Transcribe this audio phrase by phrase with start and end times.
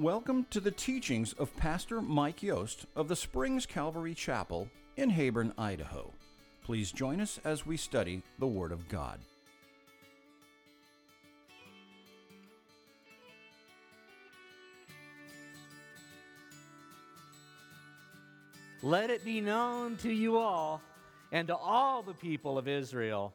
[0.00, 5.52] Welcome to the teachings of Pastor Mike Yost of the Springs Calvary Chapel in Heyburn,
[5.58, 6.10] Idaho.
[6.64, 9.20] Please join us as we study the Word of God.
[18.82, 20.80] Let it be known to you all
[21.30, 23.34] and to all the people of Israel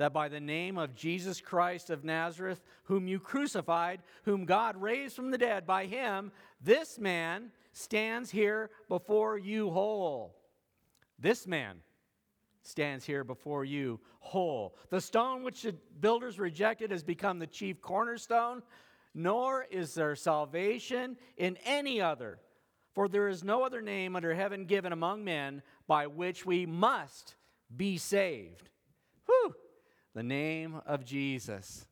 [0.00, 5.14] that by the name of Jesus Christ of Nazareth, whom you crucified, whom God raised
[5.14, 10.34] from the dead, by him, this man stands here before you whole.
[11.18, 11.80] This man
[12.62, 14.74] stands here before you whole.
[14.88, 18.62] The stone which the builders rejected has become the chief cornerstone,
[19.14, 22.38] nor is there salvation in any other.
[22.94, 27.34] For there is no other name under heaven given among men by which we must
[27.76, 28.70] be saved.
[29.26, 29.54] Whew!
[30.12, 31.86] The name of Jesus.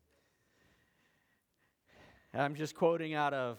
[2.35, 3.59] I'm just quoting out of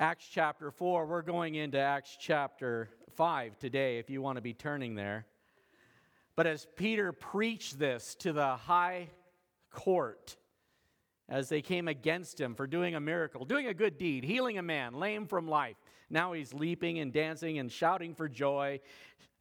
[0.00, 1.06] Acts chapter 4.
[1.06, 5.24] We're going into Acts chapter 5 today, if you want to be turning there.
[6.34, 9.10] But as Peter preached this to the high
[9.70, 10.36] court,
[11.28, 14.62] as they came against him for doing a miracle, doing a good deed, healing a
[14.62, 15.76] man, lame from life,
[16.08, 18.80] now he's leaping and dancing and shouting for joy,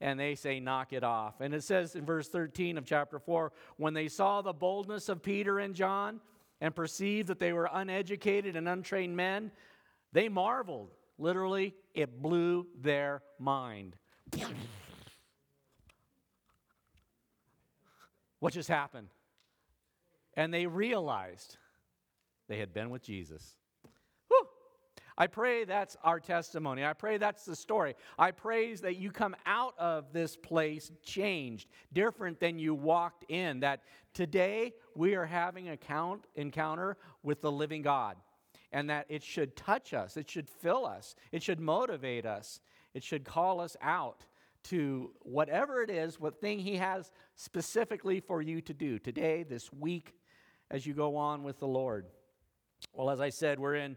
[0.01, 1.41] and they say, Knock it off.
[1.41, 5.21] And it says in verse 13 of chapter 4 when they saw the boldness of
[5.21, 6.19] Peter and John
[6.61, 9.51] and perceived that they were uneducated and untrained men,
[10.11, 10.93] they marveled.
[11.17, 13.95] Literally, it blew their mind.
[18.39, 19.07] what just happened?
[20.33, 21.57] And they realized
[22.47, 23.55] they had been with Jesus.
[25.17, 26.83] I pray that's our testimony.
[26.83, 27.95] I pray that's the story.
[28.19, 33.61] I praise that you come out of this place changed, different than you walked in.
[33.61, 38.17] That today we are having an account, encounter with the living God,
[38.73, 42.59] and that it should touch us, it should fill us, it should motivate us,
[42.93, 44.25] it should call us out
[44.63, 49.71] to whatever it is, what thing He has specifically for you to do today, this
[49.71, 50.13] week,
[50.71, 52.07] as you go on with the Lord.
[52.93, 53.95] Well, as I said, we're in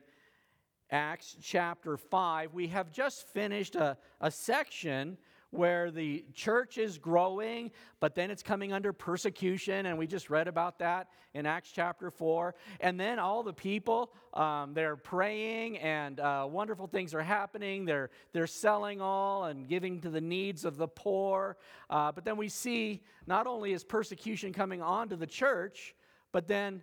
[0.91, 5.19] Acts chapter 5, we have just finished a, a section
[5.51, 10.47] where the church is growing, but then it's coming under persecution, and we just read
[10.47, 12.55] about that in Acts chapter 4.
[12.81, 17.87] And then all the people, um, they're praying, and uh, wonderful things are happening.
[17.87, 21.57] They're, they're selling all and giving to the needs of the poor.
[21.89, 25.95] Uh, but then we see not only is persecution coming onto the church,
[26.31, 26.83] but then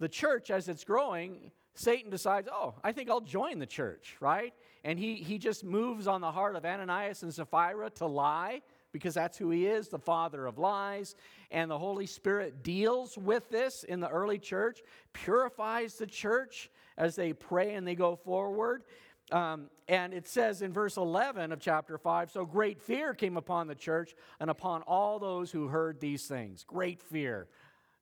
[0.00, 4.54] the church, as it's growing, Satan decides, oh, I think I'll join the church, right?
[4.82, 9.14] And he, he just moves on the heart of Ananias and Sapphira to lie because
[9.14, 11.16] that's who he is, the father of lies.
[11.50, 14.82] And the Holy Spirit deals with this in the early church,
[15.12, 18.84] purifies the church as they pray and they go forward.
[19.30, 23.66] Um, and it says in verse 11 of chapter 5 so great fear came upon
[23.66, 26.64] the church and upon all those who heard these things.
[26.66, 27.48] Great fear.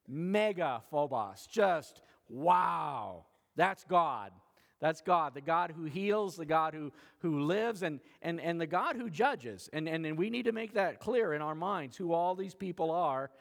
[0.07, 1.45] Mega phobos.
[1.51, 3.25] Just wow.
[3.55, 4.31] That's God.
[4.81, 8.67] That's God, the God who heals, the God who, who lives, and, and, and the
[8.67, 9.69] God who judges.
[9.71, 12.53] And, and, and we need to make that clear in our minds who all these
[12.53, 13.31] people are.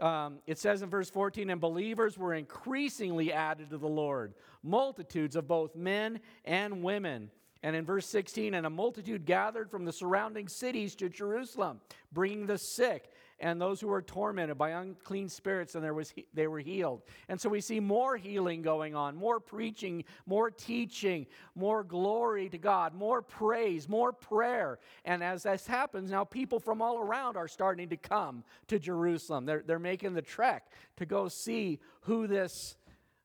[0.00, 5.36] Um, it says in verse 14, and believers were increasingly added to the Lord, multitudes
[5.36, 7.30] of both men and women.
[7.62, 11.80] And in verse 16, and a multitude gathered from the surrounding cities to Jerusalem,
[12.12, 13.10] bringing the sick
[13.44, 17.02] and those who were tormented by unclean spirits, and there was, they were healed.
[17.28, 22.56] And so we see more healing going on, more preaching, more teaching, more glory to
[22.56, 24.78] God, more praise, more prayer.
[25.04, 29.44] And as this happens, now people from all around are starting to come to Jerusalem.
[29.44, 32.78] They're, they're making the trek to go see who this,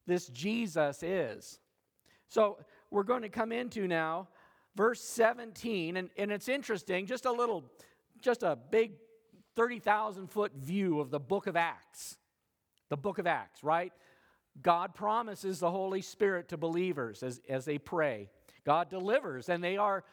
[0.06, 1.62] this Jesus is.
[2.28, 2.58] So
[2.92, 4.28] we're going to come into now
[4.76, 7.64] verse 17, and, and it's interesting, just a little,
[8.22, 8.92] just a big
[9.60, 12.18] 30,000 foot view of the book of Acts.
[12.88, 13.92] The book of Acts, right?
[14.62, 18.30] God promises the Holy Spirit to believers as, as they pray.
[18.66, 20.06] God delivers, and they are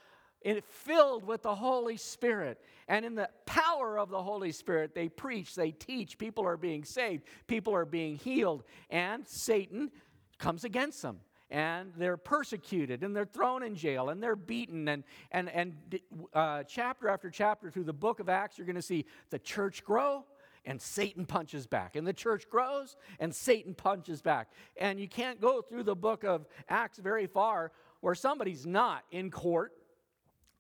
[0.69, 2.61] filled with the Holy Spirit.
[2.89, 6.19] And in the power of the Holy Spirit, they preach, they teach.
[6.19, 9.93] People are being saved, people are being healed, and Satan
[10.39, 11.21] comes against them
[11.51, 15.75] and they're persecuted and they're thrown in jail and they're beaten and and and
[16.35, 19.85] uh, chapter after chapter through the book of acts you're going to see the church
[19.85, 20.25] grow
[20.65, 24.51] and satan punches back and the church grows and satan punches back.
[24.77, 29.31] And you can't go through the book of acts very far where somebody's not in
[29.31, 29.73] court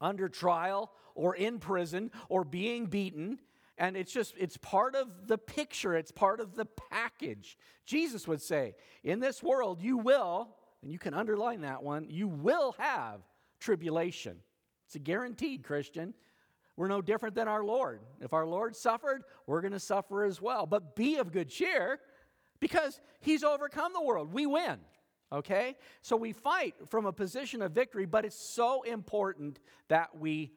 [0.00, 3.38] under trial or in prison or being beaten
[3.78, 7.58] and it's just it's part of the picture it's part of the package.
[7.84, 10.48] Jesus would say in this world you will
[10.86, 13.18] and you can underline that one, you will have
[13.58, 14.36] tribulation.
[14.86, 16.14] It's a guaranteed, Christian.
[16.76, 18.02] We're no different than our Lord.
[18.20, 20.64] If our Lord suffered, we're going to suffer as well.
[20.64, 21.98] But be of good cheer
[22.60, 24.32] because he's overcome the world.
[24.32, 24.78] We win.
[25.32, 25.74] Okay?
[26.02, 29.58] So we fight from a position of victory, but it's so important
[29.88, 30.52] that we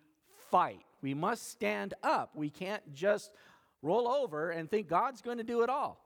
[0.51, 0.85] fight.
[1.01, 2.35] We must stand up.
[2.35, 3.31] We can't just
[3.81, 6.05] roll over and think God's going to do it all.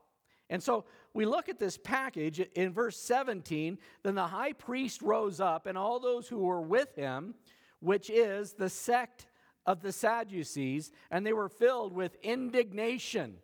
[0.49, 3.77] And so we look at this package in verse 17.
[4.01, 7.35] Then the high priest rose up, and all those who were with him,
[7.79, 9.27] which is the sect
[9.65, 13.35] of the Sadducees, and they were filled with indignation.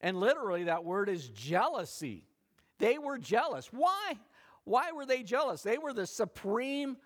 [0.00, 2.24] And literally, that word is jealousy.
[2.78, 3.68] They were jealous.
[3.72, 4.14] Why?
[4.64, 5.62] Why were they jealous?
[5.62, 6.98] They were the supreme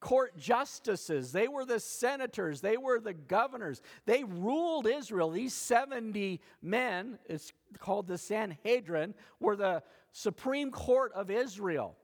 [0.00, 3.82] court justices, they were the senators, they were the governors.
[4.04, 5.30] They ruled Israel.
[5.30, 9.82] These 70 men, it's called the Sanhedrin, were the
[10.12, 11.96] supreme court of Israel.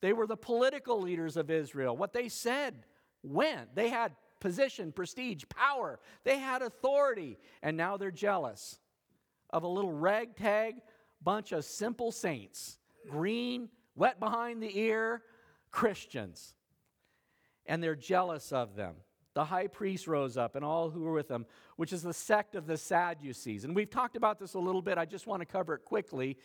[0.00, 1.96] They were the political leaders of Israel.
[1.96, 2.84] What they said
[3.22, 3.74] went.
[3.74, 5.98] They had position, prestige, power.
[6.24, 8.78] They had authority, and now they're jealous
[9.50, 10.76] of a little ragtag
[11.22, 12.78] bunch of simple saints,
[13.08, 15.22] green, wet behind the ear
[15.70, 16.54] Christians.
[17.66, 18.94] And they're jealous of them.
[19.34, 21.44] The high priest rose up and all who were with him,
[21.76, 23.64] which is the sect of the Sadducees.
[23.64, 24.96] And we've talked about this a little bit.
[24.96, 26.38] I just want to cover it quickly.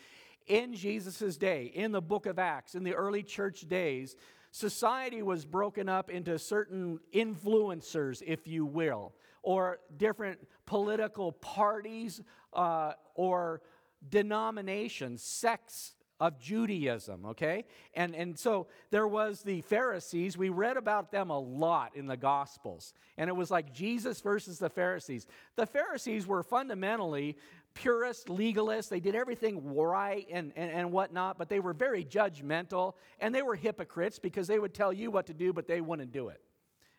[0.47, 4.17] In Jesus' day, in the book of Acts, in the early church days,
[4.51, 12.21] society was broken up into certain influencers, if you will, or different political parties
[12.53, 13.61] uh, or
[14.09, 17.65] denominations, sects of Judaism, okay?
[17.95, 20.37] And, and so there was the Pharisees.
[20.37, 22.93] We read about them a lot in the Gospels.
[23.17, 25.25] And it was like Jesus versus the Pharisees.
[25.55, 27.37] The Pharisees were fundamentally
[27.73, 28.87] purist, legalists.
[28.87, 33.41] They did everything right and, and, and whatnot, but they were very judgmental and they
[33.41, 36.39] were hypocrites because they would tell you what to do, but they wouldn't do it.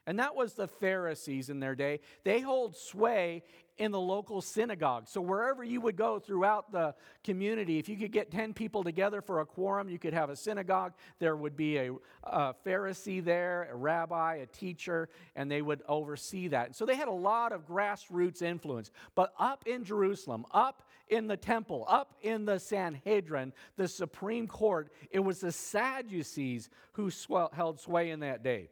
[0.06, 2.00] And that was the Pharisees in their day.
[2.24, 3.44] They hold sway
[3.78, 5.08] in the local synagogue.
[5.08, 6.94] So wherever you would go throughout the
[7.24, 10.36] community, if you could get 10 people together for a quorum, you could have a
[10.36, 10.92] synagogue.
[11.18, 11.92] There would be a,
[12.24, 16.76] a Pharisee there, a rabbi, a teacher, and they would oversee that.
[16.76, 18.90] So they had a lot of grassroots influence.
[19.14, 24.92] But up in Jerusalem, up in the temple, up in the Sanhedrin, the Supreme Court,
[25.10, 27.10] it was the Sadducees who
[27.52, 28.68] held sway in that day.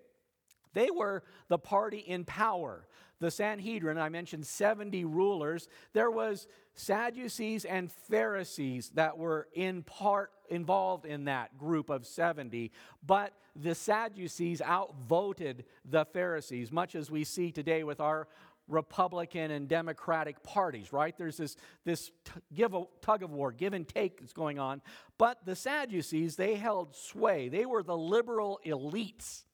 [0.74, 2.86] They were the party in power.
[3.20, 5.68] The Sanhedrin, I mentioned 70 rulers.
[5.92, 12.72] There was Sadducees and Pharisees that were in part involved in that group of 70,
[13.06, 18.26] but the Sadducees outvoted the Pharisees, much as we see today with our
[18.68, 21.16] Republican and Democratic parties, right?
[21.18, 22.10] There's this, this
[22.54, 24.80] give a, tug of war, give and take that's going on.
[25.18, 27.48] But the Sadducees, they held sway.
[27.48, 29.44] They were the liberal elites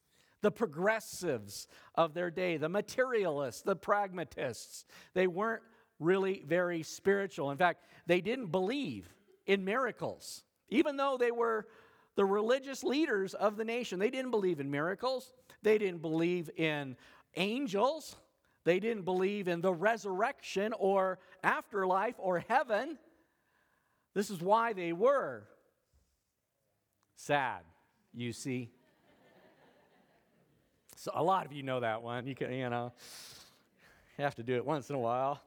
[0.47, 1.67] the progressives
[1.97, 4.85] of their day, the materialists, the pragmatists.
[5.13, 5.65] They weren't
[5.99, 7.51] really very spiritual.
[7.51, 9.13] In fact, they didn't believe
[9.47, 10.45] in miracles.
[10.69, 11.67] Even though they were
[12.15, 15.33] the religious leaders of the nation, they didn't believe in miracles.
[15.63, 16.95] They didn't believe in
[17.35, 18.15] angels.
[18.63, 22.99] They didn't believe in the resurrection or afterlife or heaven.
[24.15, 25.49] This is why they were
[27.17, 27.63] sad,
[28.15, 28.71] you see.
[31.07, 32.27] So a lot of you know that one.
[32.27, 32.93] You can, you know,
[34.19, 35.41] have to do it once in a while.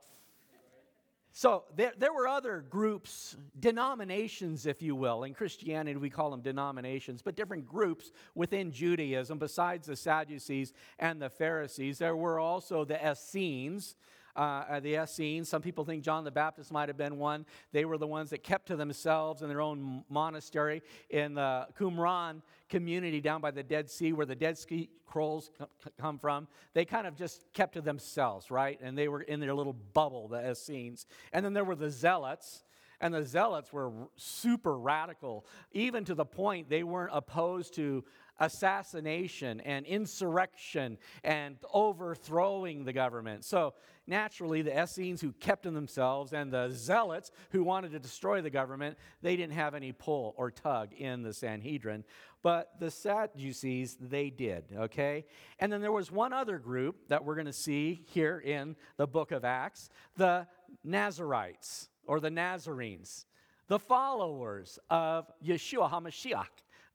[1.34, 5.25] So there, there were other groups, denominations, if you will.
[5.25, 11.22] In Christianity, we call them denominations, but different groups within Judaism, besides the Sadducees and
[11.22, 11.98] the Pharisees.
[11.98, 13.98] There were also the Essenes,
[14.36, 15.50] uh, the Essenes.
[15.50, 17.45] Some people think John the Baptist might have been one.
[17.71, 22.41] They were the ones that kept to themselves in their own monastery in the Qumran
[22.69, 25.51] community down by the Dead Sea, where the Dead Sea Scrolls
[26.00, 26.48] come from.
[26.74, 28.79] They kind of just kept to themselves, right?
[28.81, 31.07] And they were in their little bubble, the Essenes.
[31.33, 32.63] And then there were the Zealots.
[33.01, 38.03] And the Zealots were super radical, even to the point they weren't opposed to
[38.39, 43.46] assassination and insurrection and overthrowing the government.
[43.46, 43.74] So,
[44.08, 48.50] naturally, the Essenes who kept in themselves and the Zealots who wanted to destroy the
[48.50, 52.03] government, they didn't have any pull or tug in the Sanhedrin.
[52.41, 55.25] But the Sadducees, they did, okay?
[55.60, 59.08] And then there was one other group that we're going to see here in the
[59.08, 60.48] book of Acts the
[60.84, 63.25] Nazarites or the Nazarenes,
[63.67, 66.46] the followers of Yeshua HaMashiach,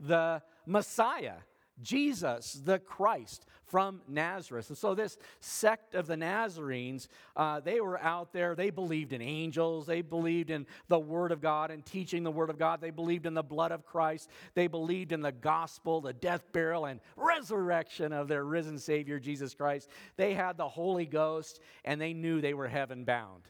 [0.00, 1.36] the Messiah,
[1.82, 4.68] Jesus, the Christ from Nazareth.
[4.68, 8.54] And so, this sect of the Nazarenes, uh, they were out there.
[8.54, 9.86] They believed in angels.
[9.86, 12.80] They believed in the Word of God and teaching the Word of God.
[12.80, 14.30] They believed in the blood of Christ.
[14.54, 19.54] They believed in the gospel, the death, burial, and resurrection of their risen Savior, Jesus
[19.54, 19.88] Christ.
[20.16, 23.48] They had the Holy Ghost, and they knew they were heaven bound.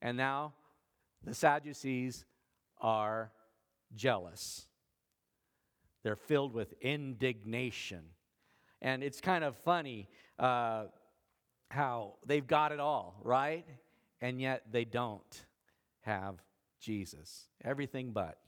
[0.00, 0.54] And now,
[1.24, 2.24] the Sadducees
[2.80, 3.32] are
[3.94, 4.67] jealous.
[6.08, 8.00] They're filled with indignation.
[8.80, 10.84] And it's kind of funny uh,
[11.70, 13.66] how they've got it all, right?
[14.22, 15.44] And yet they don't
[16.00, 16.36] have
[16.80, 17.50] Jesus.
[17.62, 18.38] Everything but.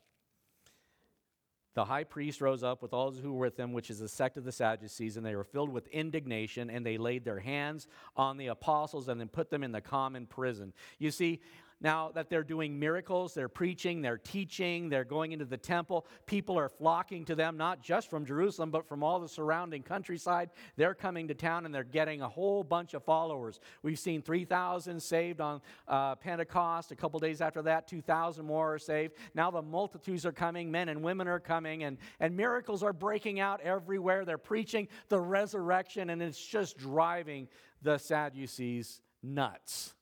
[1.74, 4.38] The high priest rose up with all who were with him, which is the sect
[4.38, 7.86] of the Sadducees, and they were filled with indignation, and they laid their hands
[8.16, 10.72] on the apostles and then put them in the common prison.
[10.98, 11.42] You see,
[11.80, 16.06] now that they're doing miracles, they're preaching, they're teaching, they're going into the temple.
[16.26, 20.50] People are flocking to them, not just from Jerusalem, but from all the surrounding countryside.
[20.76, 23.60] They're coming to town and they're getting a whole bunch of followers.
[23.82, 26.92] We've seen 3,000 saved on uh, Pentecost.
[26.92, 29.14] A couple days after that, 2,000 more are saved.
[29.34, 33.40] Now the multitudes are coming, men and women are coming, and, and miracles are breaking
[33.40, 34.24] out everywhere.
[34.26, 37.48] They're preaching the resurrection, and it's just driving
[37.82, 39.94] the Sadducees nuts.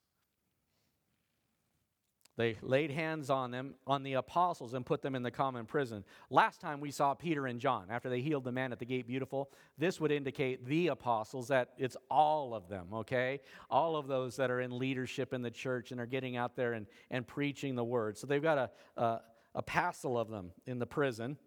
[2.39, 6.05] They laid hands on them, on the apostles, and put them in the common prison.
[6.31, 9.09] Last time we saw Peter and John, after they healed the man at the gate
[9.09, 13.41] beautiful, this would indicate the apostles, that it's all of them, okay?
[13.69, 16.75] All of those that are in leadership in the church and are getting out there
[16.75, 18.17] and, and preaching the word.
[18.17, 19.21] So they've got a, a,
[19.57, 21.39] a passel of them in the prison.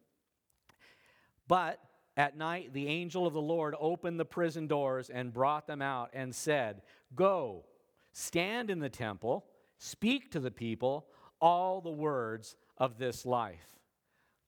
[1.47, 1.79] But
[2.17, 6.09] at night, the angel of the Lord opened the prison doors and brought them out
[6.11, 6.81] and said,
[7.15, 7.63] Go,
[8.11, 9.45] stand in the temple
[9.83, 11.07] Speak to the people
[11.39, 13.79] all the words of this life.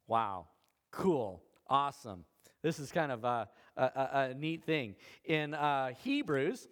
[0.06, 0.46] Wow,
[0.92, 2.24] cool, awesome.
[2.62, 4.94] This is kind of a, a, a neat thing.
[5.26, 6.68] In uh, Hebrews,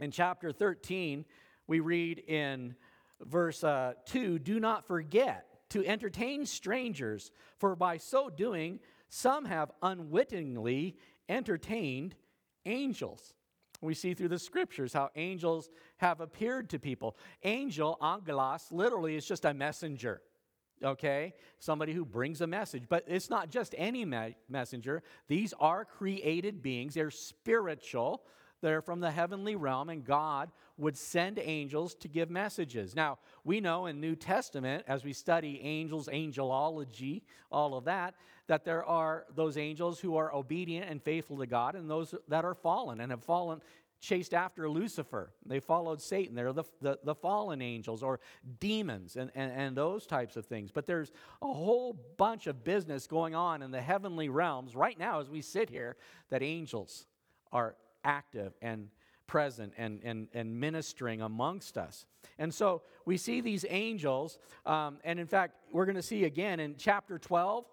[0.00, 1.24] in chapter 13,
[1.68, 2.74] we read in
[3.20, 9.70] verse uh, 2 Do not forget to entertain strangers, for by so doing, some have
[9.82, 10.96] unwittingly
[11.28, 12.16] entertained
[12.66, 13.34] angels.
[13.80, 17.16] We see through the scriptures how angels have appeared to people.
[17.44, 20.20] Angel, angelos, literally is just a messenger,
[20.82, 21.34] okay?
[21.60, 22.84] Somebody who brings a message.
[22.88, 28.22] But it's not just any me- messenger, these are created beings, they're spiritual.
[28.60, 32.94] They're from the heavenly realm, and God would send angels to give messages.
[32.94, 38.14] Now, we know in New Testament, as we study angels, angelology, all of that,
[38.48, 42.44] that there are those angels who are obedient and faithful to God, and those that
[42.44, 43.60] are fallen and have fallen
[44.00, 45.32] chased after Lucifer.
[45.44, 46.34] They followed Satan.
[46.34, 48.20] They're the, the, the fallen angels or
[48.60, 50.70] demons and, and, and those types of things.
[50.70, 51.10] But there's
[51.42, 55.42] a whole bunch of business going on in the heavenly realms right now as we
[55.42, 55.96] sit here
[56.30, 57.06] that angels
[57.52, 57.74] are
[58.04, 58.88] active and
[59.26, 62.06] present and, and, and ministering amongst us.
[62.38, 66.60] And so we see these angels, um, and in fact, we're going to see again
[66.60, 67.64] in chapter 12,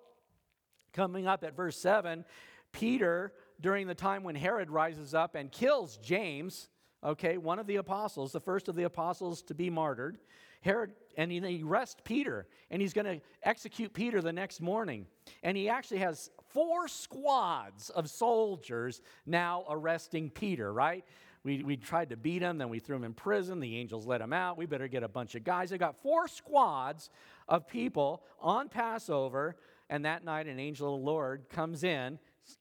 [0.96, 2.26] coming up at verse 7,
[2.72, 6.70] Peter during the time when Herod rises up and kills James,
[7.04, 10.18] okay, one of the apostles, the first of the apostles to be martyred.
[10.62, 15.06] Herod, and he arrests Peter, and he's going to execute Peter the next morning.
[15.44, 21.06] And he actually has four squads of soldiers now arresting Peter, right?
[21.44, 23.60] We, we tried to beat him, then we threw him in prison.
[23.60, 24.58] The angels let him out.
[24.58, 25.70] We better get a bunch of guys.
[25.70, 27.12] They got four squads
[27.48, 29.56] of people on Passover.
[29.90, 32.20] And that night, an angel of the Lord comes in,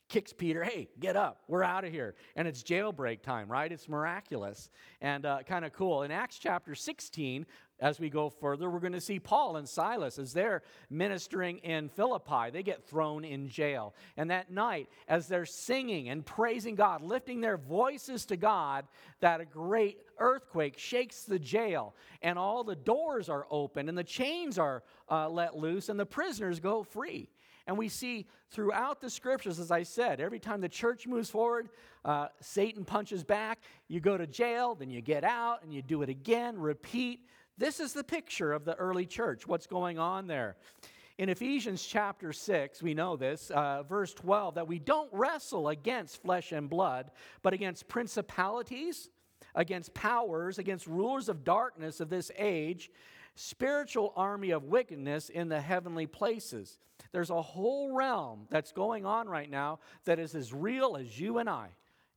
[0.08, 2.14] kicks Peter, hey, get up, we're out of here.
[2.36, 3.70] And it's jailbreak time, right?
[3.70, 6.02] It's miraculous and uh, kind of cool.
[6.02, 7.46] In Acts chapter 16,
[7.80, 11.88] as we go further, we're going to see Paul and Silas as they're ministering in
[11.88, 12.50] Philippi.
[12.52, 13.94] They get thrown in jail.
[14.16, 18.86] And that night, as they're singing and praising God, lifting their voices to God,
[19.20, 24.04] that a great earthquake shakes the jail, and all the doors are open, and the
[24.04, 27.28] chains are uh, let loose, and the prisoners go free.
[27.66, 31.70] And we see throughout the scriptures, as I said, every time the church moves forward,
[32.04, 33.60] uh, Satan punches back.
[33.88, 37.26] You go to jail, then you get out, and you do it again, repeat.
[37.56, 40.56] This is the picture of the early church, what's going on there.
[41.16, 46.20] In Ephesians chapter 6, we know this, uh, verse 12, that we don't wrestle against
[46.20, 49.10] flesh and blood, but against principalities,
[49.54, 52.90] against powers, against rulers of darkness of this age,
[53.34, 56.78] spiritual army of wickedness in the heavenly places.
[57.12, 61.38] There's a whole realm that's going on right now that is as real as you
[61.38, 61.68] and I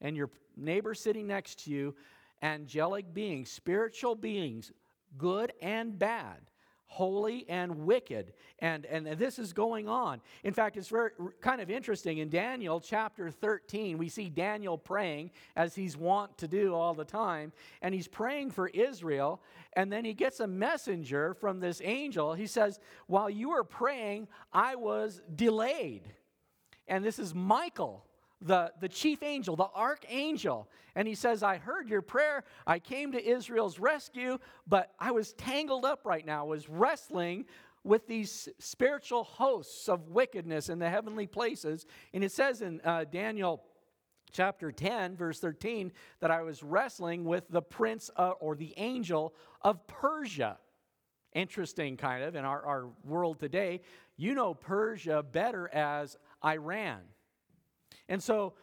[0.02, 1.96] and your neighbor sitting next to you,
[2.42, 4.72] angelic beings, spiritual beings,
[5.18, 6.42] good and bad,
[6.88, 8.34] holy and wicked.
[8.60, 10.22] And, and this is going on.
[10.44, 12.18] In fact, it's very, kind of interesting.
[12.18, 17.06] In Daniel chapter 13, we see Daniel praying as he's wont to do all the
[17.06, 17.52] time.
[17.82, 19.42] And he's praying for Israel.
[19.74, 22.34] And then he gets a messenger from this angel.
[22.34, 26.14] He says, While you were praying, I was delayed.
[26.88, 28.07] And this is Michael
[28.42, 30.70] the, the chief angel, the archangel.
[30.96, 32.44] And he says, I heard your prayer.
[32.66, 37.46] I came to Israel's rescue, but I was tangled up right now, was wrestling
[37.84, 41.86] with these spiritual hosts of wickedness in the heavenly places.
[42.14, 43.64] And it says in uh, Daniel
[44.32, 49.34] chapter 10, verse 13, that I was wrestling with the prince uh, or the angel
[49.62, 50.58] of Persia.
[51.34, 53.82] Interesting, kind of, in our, our world today.
[54.18, 57.00] You know Persia better as Iran.
[58.10, 58.54] And so,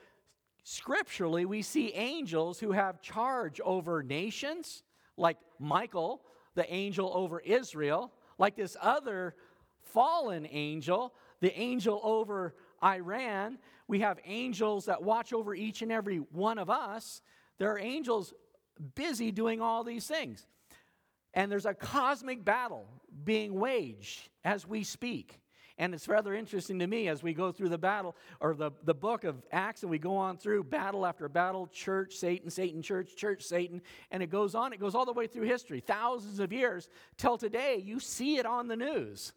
[0.62, 4.82] scripturally, we see angels who have charge over nations,
[5.16, 6.22] like Michael,
[6.54, 9.34] the angel over Israel, like this other
[9.82, 13.58] fallen angel, the angel over Iran.
[13.86, 17.22] We have angels that watch over each and every one of us.
[17.58, 18.32] There are angels
[18.94, 20.46] busy doing all these things.
[21.34, 22.86] And there's a cosmic battle
[23.24, 25.40] being waged as we speak.
[25.76, 28.94] And it's rather interesting to me as we go through the battle or the, the
[28.94, 33.16] book of Acts and we go on through battle after battle, church, Satan, Satan, church,
[33.16, 36.52] church, Satan, and it goes on, it goes all the way through history, thousands of
[36.52, 37.82] years till today.
[37.84, 39.32] You see it on the news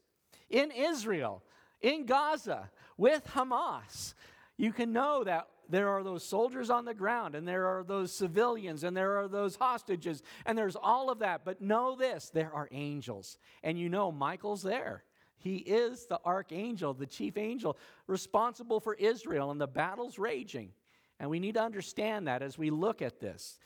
[0.50, 1.44] in Israel,
[1.82, 4.14] in Gaza, with Hamas.
[4.58, 8.12] You can know that there are those soldiers on the ground, and there are those
[8.12, 11.44] civilians, and there are those hostages, and there's all of that.
[11.44, 13.38] But know this there are angels.
[13.64, 15.04] And you know Michael's there.
[15.38, 17.78] He is the archangel, the chief angel,
[18.08, 20.72] responsible for Israel, and the battle's raging.
[21.20, 23.60] And we need to understand that as we look at this.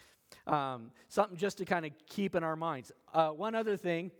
[0.47, 2.91] Um, something just to kind of keep in our minds.
[3.13, 4.11] Uh, one other thing,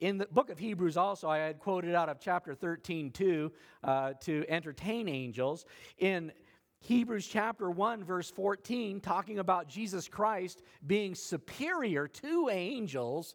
[0.00, 4.12] in the book of Hebrews, also, I had quoted out of chapter 13 2 uh,
[4.20, 5.64] to entertain angels.
[5.98, 6.32] In
[6.80, 13.34] Hebrews chapter 1, verse 14, talking about Jesus Christ being superior to angels,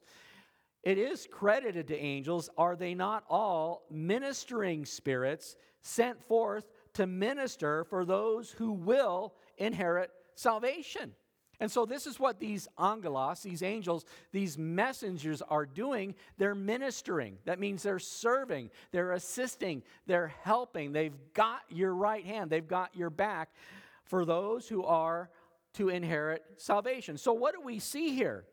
[0.83, 7.83] it is credited to angels, are they not all ministering spirits sent forth to minister
[7.83, 11.13] for those who will inherit salvation?
[11.61, 16.15] And so, this is what these angelos, these angels, these messengers are doing.
[16.37, 17.37] They're ministering.
[17.43, 20.93] That means they're serving, they're assisting, they're helping.
[20.93, 23.49] They've got your right hand, they've got your back
[24.05, 25.29] for those who are
[25.73, 27.17] to inherit salvation.
[27.17, 28.45] So, what do we see here?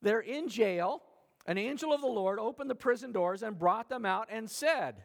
[0.00, 1.02] They're in jail
[1.46, 5.02] an angel of the Lord opened the prison doors and brought them out and said,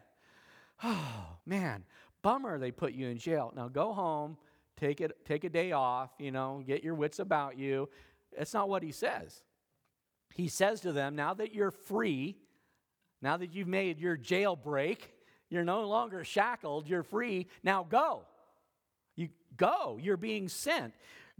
[0.82, 1.84] Oh, man,
[2.22, 3.52] bummer they put you in jail.
[3.56, 4.36] Now go home,
[4.76, 7.88] take, it, take a day off, you know, get your wits about you.
[8.32, 9.42] It's not what he says.
[10.34, 12.36] He says to them, Now that you're free,
[13.22, 14.98] now that you've made your jailbreak,
[15.48, 18.24] you're no longer shackled, you're free, now go.
[19.14, 20.92] You go, you're being sent.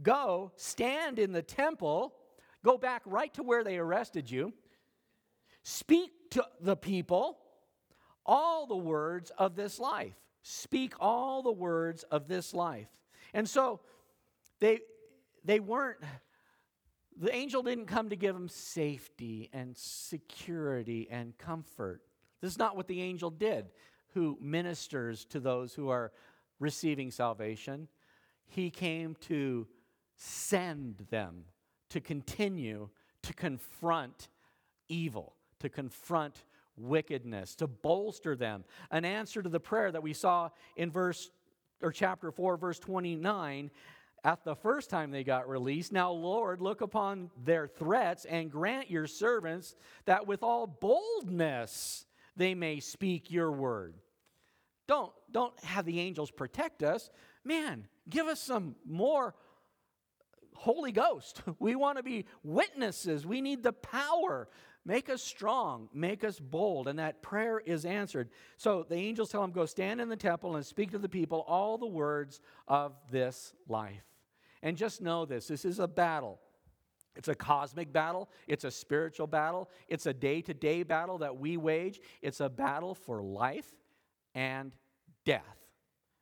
[0.02, 2.14] Go, stand in the temple,
[2.64, 4.54] go back right to where they arrested you
[5.68, 7.38] Speak to the people
[8.24, 10.14] all the words of this life.
[10.42, 12.86] Speak all the words of this life.
[13.34, 13.80] And so
[14.60, 14.78] they
[15.44, 15.98] they weren't
[17.18, 22.00] the angel didn't come to give them safety and security and comfort.
[22.40, 23.66] This is not what the angel did
[24.14, 26.12] who ministers to those who are
[26.60, 27.88] receiving salvation.
[28.46, 29.66] He came to
[30.14, 31.46] send them
[31.90, 32.88] to continue
[33.22, 34.28] to confront
[34.88, 35.32] evil
[35.66, 36.44] to confront
[36.76, 38.64] wickedness, to bolster them.
[38.90, 41.30] An answer to the prayer that we saw in verse
[41.82, 43.70] or chapter 4 verse 29
[44.24, 45.92] at the first time they got released.
[45.92, 49.74] Now, Lord, look upon their threats and grant your servants
[50.04, 53.94] that with all boldness they may speak your word.
[54.86, 57.10] Don't, don't have the angels protect us.
[57.44, 59.34] Man, give us some more
[60.54, 61.42] Holy Ghost.
[61.58, 63.26] We want to be witnesses.
[63.26, 64.48] We need the power.
[64.86, 66.86] Make us strong, make us bold.
[66.86, 68.30] And that prayer is answered.
[68.56, 71.44] So the angels tell him, Go stand in the temple and speak to the people
[71.48, 74.04] all the words of this life.
[74.62, 76.38] And just know this this is a battle.
[77.16, 78.28] It's a cosmic battle.
[78.46, 79.70] It's a spiritual battle.
[79.88, 81.98] It's a day to day battle that we wage.
[82.22, 83.72] It's a battle for life
[84.36, 84.70] and
[85.24, 85.65] death.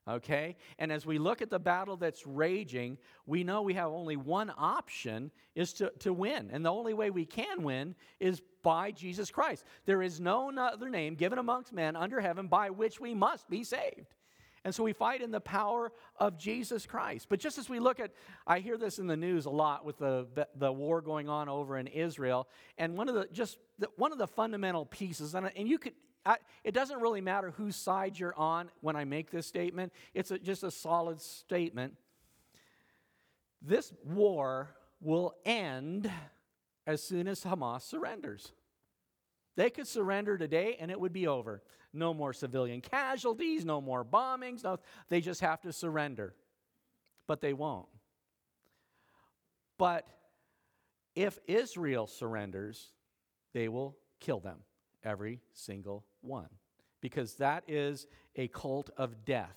[0.07, 0.57] Okay?
[0.79, 4.53] And as we look at the battle that's raging, we know we have only one
[4.57, 6.51] option is to, to win.
[6.53, 9.65] And the only way we can win is by Jesus Christ.
[9.87, 13.65] There is no other name given amongst men under heaven by which we must be
[13.65, 14.15] saved.
[14.65, 17.27] And so we fight in the power of Jesus Christ.
[17.29, 18.13] But just as we look at,
[18.47, 21.77] I hear this in the news a lot with the, the war going on over
[21.77, 22.49] in Israel.
[22.79, 25.93] And one of the, just the, one of the fundamental pieces, and, and you could,
[26.27, 30.31] I, it doesn't really matter whose side you're on when I make this statement, it's
[30.31, 31.95] a, just a solid statement.
[33.61, 36.11] This war will end
[36.87, 38.53] as soon as Hamas surrenders.
[39.57, 41.63] They could surrender today and it would be over.
[41.93, 44.65] No more civilian casualties, no more bombings.
[44.65, 46.35] No, they just have to surrender.
[47.27, 47.87] But they won't.
[49.79, 50.07] But
[51.15, 52.91] if Israel surrenders,
[53.53, 54.59] they will kill them,
[55.05, 56.49] every single one,
[57.01, 59.57] because that is a cult of death.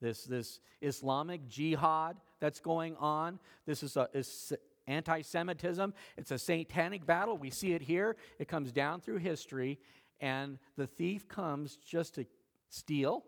[0.00, 4.52] This, this Islamic jihad that's going on, this is is
[4.86, 5.92] anti Semitism.
[6.16, 7.36] It's a satanic battle.
[7.36, 8.16] We see it here.
[8.38, 9.78] It comes down through history,
[10.20, 12.26] and the thief comes just to
[12.68, 13.24] steal,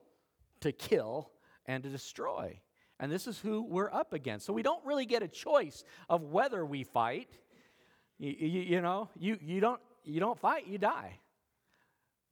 [0.61, 1.31] to kill,
[1.67, 2.61] and to destroy.
[2.99, 4.45] And this is who we're up against.
[4.45, 7.29] So we don't really get a choice of whether we fight.
[8.19, 11.19] You, you, you know, you, you, don't, you don't fight, you die.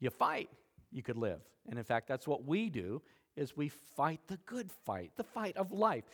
[0.00, 0.50] You fight,
[0.90, 1.40] you could live.
[1.68, 3.02] And in fact, that's what we do
[3.36, 6.04] is we fight the good fight, the fight of life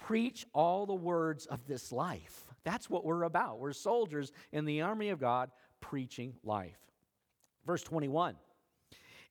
[0.00, 2.46] preach all the words of this life.
[2.64, 3.58] That's what we're about.
[3.58, 6.78] We're soldiers in the army of God preaching life.
[7.66, 8.36] Verse 21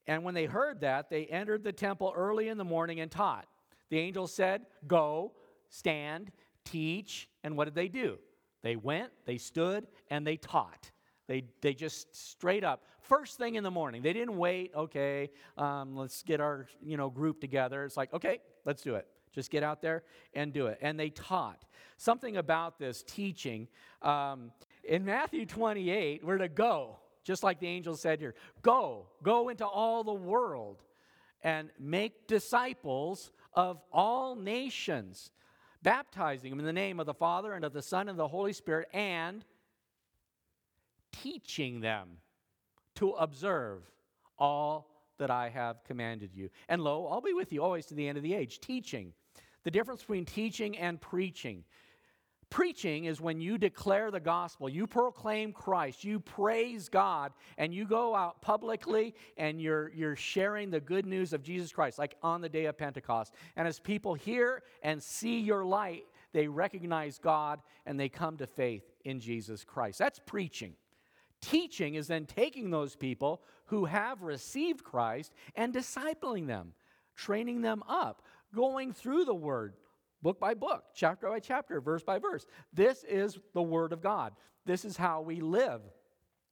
[0.08, 3.48] And when they heard that, they entered the temple early in the morning and taught.
[3.90, 5.34] The angel said, Go,
[5.70, 6.32] stand,
[6.64, 7.28] teach.
[7.44, 8.18] And what did they do?
[8.62, 10.92] They went, they stood, and they taught.
[11.30, 14.02] They, they just straight up, first thing in the morning.
[14.02, 17.86] They didn't wait, okay, um, let's get our you know, group together.
[17.86, 19.06] It's like, okay, let's do it.
[19.32, 20.02] Just get out there
[20.34, 20.80] and do it.
[20.82, 21.66] And they taught.
[21.98, 23.68] Something about this teaching.
[24.02, 24.52] Um,
[24.84, 29.68] in Matthew 28, we're to go, just like the angel said here go, go into
[29.68, 30.82] all the world
[31.44, 35.30] and make disciples of all nations,
[35.84, 38.52] baptizing them in the name of the Father and of the Son and the Holy
[38.52, 39.46] Spirit, and
[41.12, 42.18] teaching them
[42.96, 43.84] to observe
[44.38, 46.50] all that I have commanded you.
[46.68, 49.14] And lo, I'll be with you always to the end of the age, teaching.
[49.64, 51.64] The difference between teaching and preaching.
[52.50, 57.86] Preaching is when you declare the gospel, you proclaim Christ, you praise God, and you
[57.86, 62.42] go out publicly and you're, you're sharing the good news of Jesus Christ, like on
[62.42, 63.36] the day of Pentecost.
[63.56, 68.48] And as people hear and see your light, they recognize God and they come to
[68.48, 70.00] faith in Jesus Christ.
[70.00, 70.74] That's preaching.
[71.42, 76.74] Teaching is then taking those people who have received Christ and discipling them,
[77.16, 78.24] training them up,
[78.54, 79.76] going through the Word,
[80.22, 82.46] book by book, chapter by chapter, verse by verse.
[82.74, 84.34] This is the Word of God.
[84.66, 85.82] This is how we live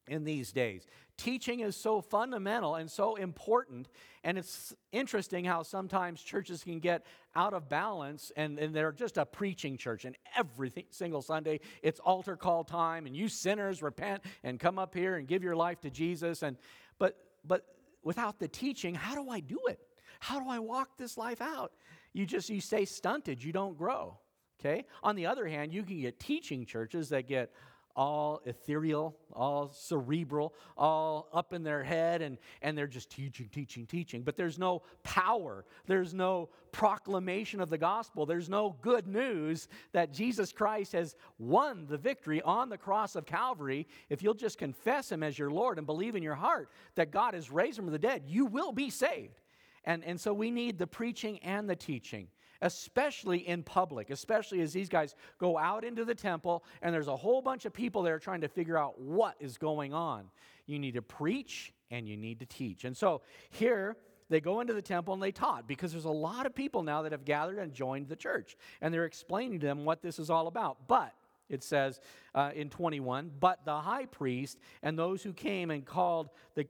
[0.07, 0.87] in these days.
[1.17, 3.89] Teaching is so fundamental and so important,
[4.23, 9.17] and it's interesting how sometimes churches can get out of balance and, and they're just
[9.17, 14.21] a preaching church, and every single Sunday it's altar call time, and you sinners repent
[14.43, 16.43] and come up here and give your life to Jesus.
[16.43, 16.55] And
[16.99, 17.65] but but
[18.03, 19.79] without the teaching, how do I do it?
[20.19, 21.71] How do I walk this life out?
[22.13, 24.19] You just you stay stunted, you don't grow.
[24.59, 24.85] Okay?
[25.03, 27.51] On the other hand, you can get teaching churches that get
[27.97, 33.87] all ethereal, all cerebral, all up in their head, and, and they're just teaching, teaching,
[33.87, 34.21] teaching.
[34.21, 40.13] But there's no power, there's no proclamation of the gospel, there's no good news that
[40.13, 43.87] Jesus Christ has won the victory on the cross of Calvary.
[44.09, 47.33] If you'll just confess Him as your Lord and believe in your heart that God
[47.33, 49.41] has raised Him from the dead, you will be saved.
[49.83, 52.27] And, and so we need the preaching and the teaching,
[52.61, 57.15] especially in public, especially as these guys go out into the temple and there's a
[57.15, 60.25] whole bunch of people there trying to figure out what is going on.
[60.65, 62.83] You need to preach and you need to teach.
[62.83, 63.97] And so here,
[64.29, 67.03] they go into the temple and they taught because there's a lot of people now
[67.03, 68.57] that have gathered and joined the church.
[68.81, 70.87] And they're explaining to them what this is all about.
[70.87, 71.13] But
[71.49, 72.01] it says
[72.35, 76.67] uh, in 21 but the high priest and those who came and called the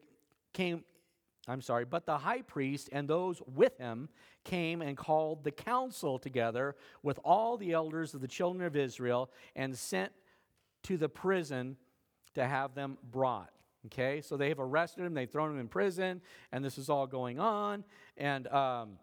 [0.53, 0.83] came
[1.49, 4.09] I'm sorry, but the high priest and those with him
[4.47, 9.29] came and called the council together with all the elders of the children of Israel
[9.55, 10.11] and sent
[10.83, 11.77] to the prison
[12.33, 13.51] to have them brought.
[13.85, 17.07] Okay, so they have arrested him, they've thrown him in prison, and this is all
[17.07, 17.83] going on.
[18.17, 18.97] And um,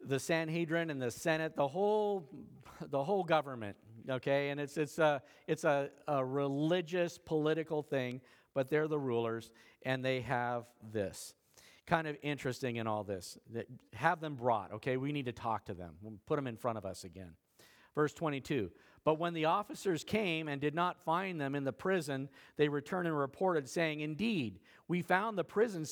[0.00, 2.28] the Sanhedrin and the Senate, the whole,
[2.80, 3.76] the whole government,
[4.08, 8.20] okay, and it's, it's, a, it's a, a religious, political thing
[8.58, 9.52] but they're the rulers,
[9.84, 11.32] and they have this.
[11.88, 13.38] Kind of interesting in all this.
[13.54, 14.98] That have them brought, okay?
[14.98, 15.94] We need to talk to them.
[16.02, 17.32] We'll put them in front of us again.
[17.94, 18.70] Verse 22
[19.04, 23.08] But when the officers came and did not find them in the prison, they returned
[23.08, 25.86] and reported, saying, Indeed, we found the prison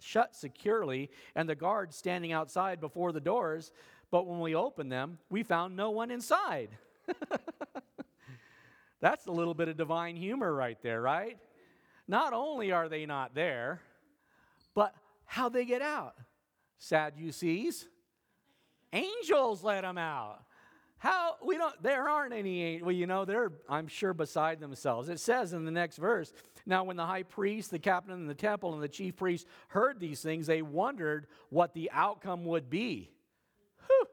[0.00, 3.72] shut securely and the guards standing outside before the doors.
[4.10, 6.76] But when we opened them, we found no one inside.
[9.00, 11.38] That's a little bit of divine humor right there, right?
[12.06, 13.80] Not only are they not there,
[14.74, 14.94] but
[15.28, 16.14] how they get out?
[16.78, 17.86] Sad Sadducees,
[18.92, 20.40] angels let them out.
[20.96, 25.08] How we don't there aren't any well you know they're I'm sure beside themselves.
[25.08, 26.32] It says in the next verse,
[26.66, 30.00] now when the high priest, the captain of the temple and the chief priest heard
[30.00, 33.12] these things, they wondered what the outcome would be.
[33.86, 34.06] Whew.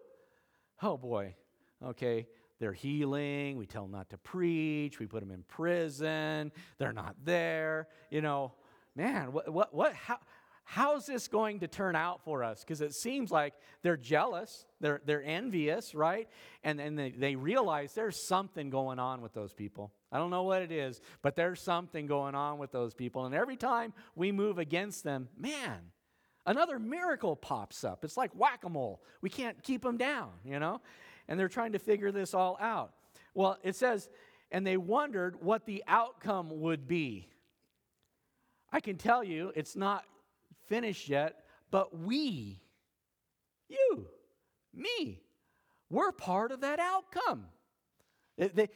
[0.84, 1.36] Oh boy.
[1.84, 2.28] Okay,
[2.60, 3.58] they're healing.
[3.58, 5.00] We tell them not to preach.
[5.00, 6.52] We put them in prison.
[6.78, 7.88] They're not there.
[8.10, 8.54] You know,
[8.96, 10.20] man, what, what, what how,
[10.66, 12.60] how's this going to turn out for us?
[12.60, 16.28] Because it seems like they're jealous, they're, they're envious, right?
[16.64, 19.94] And, and they, they realize there's something going on with those people.
[20.12, 23.26] I don't know what it is, but there's something going on with those people.
[23.26, 25.78] And every time we move against them, man,
[26.46, 28.04] another miracle pops up.
[28.04, 29.02] It's like whack a mole.
[29.22, 30.82] We can't keep them down, you know?
[31.28, 32.92] and they're trying to figure this all out.
[33.34, 34.10] Well, it says,
[34.52, 37.30] and they wondered what the outcome would be.
[38.72, 40.06] I can tell you it's not
[40.68, 42.62] finished yet, but we,
[43.68, 44.08] you,
[44.74, 45.22] me,
[45.90, 47.46] we're part of that outcome.
[48.38, 48.70] They,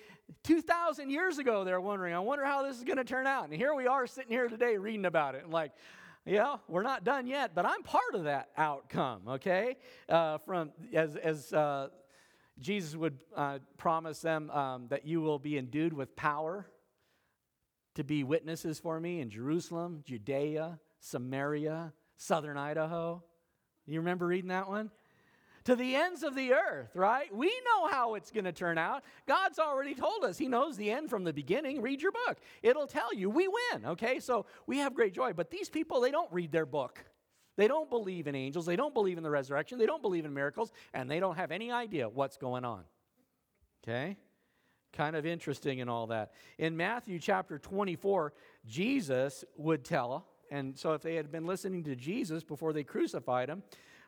[0.44, 3.46] 2,000 years ago, they're wondering, I wonder how this is going to turn out.
[3.46, 5.44] And here we are sitting here today reading about it.
[5.44, 5.74] And like,
[6.26, 9.78] yeah, we're not done yet, but I'm part of that outcome, okay?
[10.08, 11.90] Uh, from as, as uh,
[12.60, 16.68] Jesus would uh, promise them um, that you will be endued with power
[17.96, 23.24] to be witnesses for me in Jerusalem, Judea, Samaria, southern Idaho.
[23.86, 24.92] You remember reading that one?
[25.66, 27.34] To the ends of the earth, right?
[27.34, 29.04] We know how it's going to turn out.
[29.28, 30.38] God's already told us.
[30.38, 31.82] He knows the end from the beginning.
[31.82, 33.30] Read your book, it'll tell you.
[33.30, 34.20] We win, okay?
[34.20, 35.34] So we have great joy.
[35.34, 37.04] But these people, they don't read their book.
[37.58, 40.34] They don't believe in angels, they don't believe in the resurrection, they don't believe in
[40.34, 42.84] miracles, and they don't have any idea what's going on.
[43.84, 44.16] Okay?
[44.94, 46.32] Kind of interesting in all that.
[46.58, 48.34] In Matthew chapter 24,
[48.66, 53.50] Jesus would tell, and so if they had been listening to Jesus before they crucified
[53.50, 53.64] him,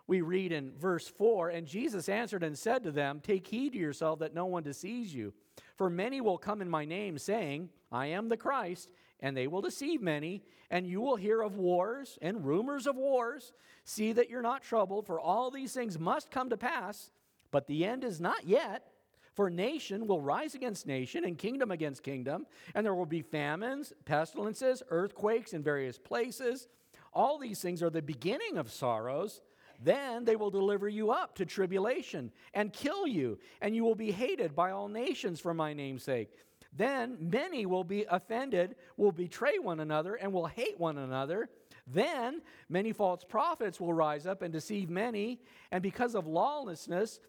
[0.07, 3.79] we read in verse 4 And Jesus answered and said to them, Take heed to
[3.79, 5.33] yourself that no one deceives you.
[5.77, 9.61] For many will come in my name, saying, I am the Christ, and they will
[9.61, 13.53] deceive many, and you will hear of wars and rumors of wars.
[13.83, 17.11] See that you're not troubled, for all these things must come to pass,
[17.51, 18.90] but the end is not yet.
[19.33, 23.93] For nation will rise against nation, and kingdom against kingdom, and there will be famines,
[24.05, 26.67] pestilences, earthquakes in various places.
[27.13, 29.41] All these things are the beginning of sorrows.
[29.83, 34.11] Then they will deliver you up to tribulation and kill you, and you will be
[34.11, 36.29] hated by all nations for my name's sake.
[36.73, 41.49] Then many will be offended, will betray one another, and will hate one another.
[41.87, 45.41] Then many false prophets will rise up and deceive many,
[45.71, 47.19] and because of lawlessness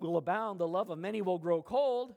[0.00, 2.14] will abound, the love of many will grow cold.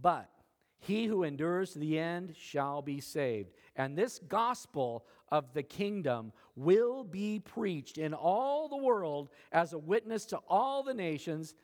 [0.00, 0.30] But
[0.78, 3.52] he who endures to the end shall be saved.
[3.76, 9.78] And this gospel of the kingdom will be preached in all the world as a
[9.78, 11.54] witness to all the nations,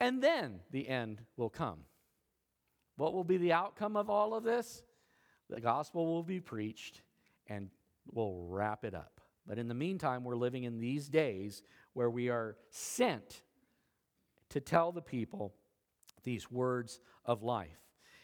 [0.00, 1.80] and then the end will come.
[2.96, 4.82] What will be the outcome of all of this?
[5.48, 7.02] The gospel will be preached
[7.48, 7.70] and
[8.12, 9.20] we'll wrap it up.
[9.46, 11.62] But in the meantime, we're living in these days
[11.94, 13.42] where we are sent
[14.50, 15.54] to tell the people
[16.22, 17.80] these words of life.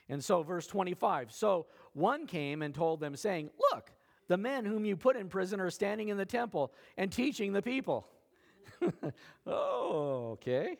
[0.09, 3.91] And so, verse 25 so one came and told them, saying, Look,
[4.29, 7.62] the men whom you put in prison are standing in the temple and teaching the
[7.62, 8.09] people.
[9.47, 10.77] oh, okay.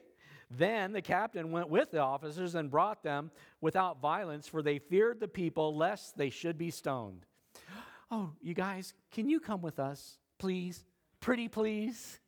[0.51, 5.19] Then the captain went with the officers and brought them without violence, for they feared
[5.19, 7.27] the people, lest they should be stoned.
[8.09, 10.85] Oh, you guys, can you come with us, please?
[11.19, 12.21] Pretty please?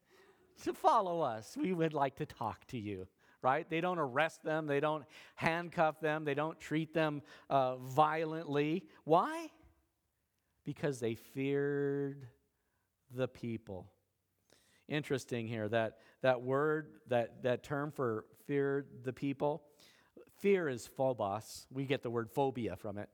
[0.64, 1.56] To follow us.
[1.56, 3.06] We would like to talk to you
[3.40, 3.70] right?
[3.70, 5.04] They don't arrest them, they don't
[5.36, 8.84] handcuff them, they don't treat them uh, violently.
[9.04, 9.46] Why?
[10.64, 12.26] Because they feared
[13.14, 13.86] the people.
[14.88, 19.62] Interesting here that that word, that, that term for fear the people,
[20.40, 21.66] fear is phobos.
[21.70, 23.08] We get the word phobia from it.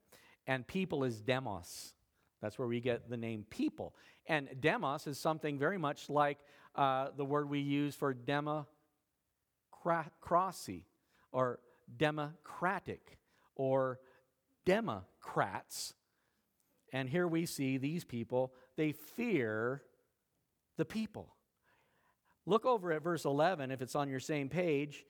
[0.46, 1.94] And people is demos.
[2.40, 3.94] That's where we get the name people.
[4.26, 6.38] And demos is something very much like
[6.74, 8.66] uh, the word we use for democracy
[11.32, 11.60] or
[11.96, 13.18] democratic
[13.54, 14.00] or
[14.64, 15.94] democrats.
[16.92, 19.82] And here we see these people, they fear
[20.76, 21.34] the people.
[22.46, 25.04] Look over at verse 11 if it's on your same page.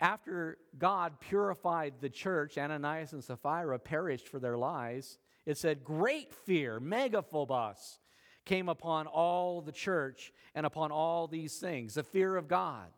[0.00, 5.18] after God purified the church, Ananias and Sapphira perished for their lies.
[5.46, 7.98] It said, Great fear, megaphobos,
[8.46, 12.88] came upon all the church and upon all these things, the fear of God.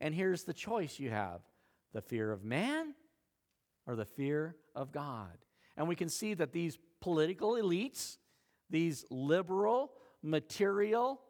[0.00, 1.40] And here's the choice you have
[1.92, 2.94] the fear of man
[3.86, 5.36] or the fear of God.
[5.76, 8.18] And we can see that these political elites,
[8.70, 11.20] these liberal, material,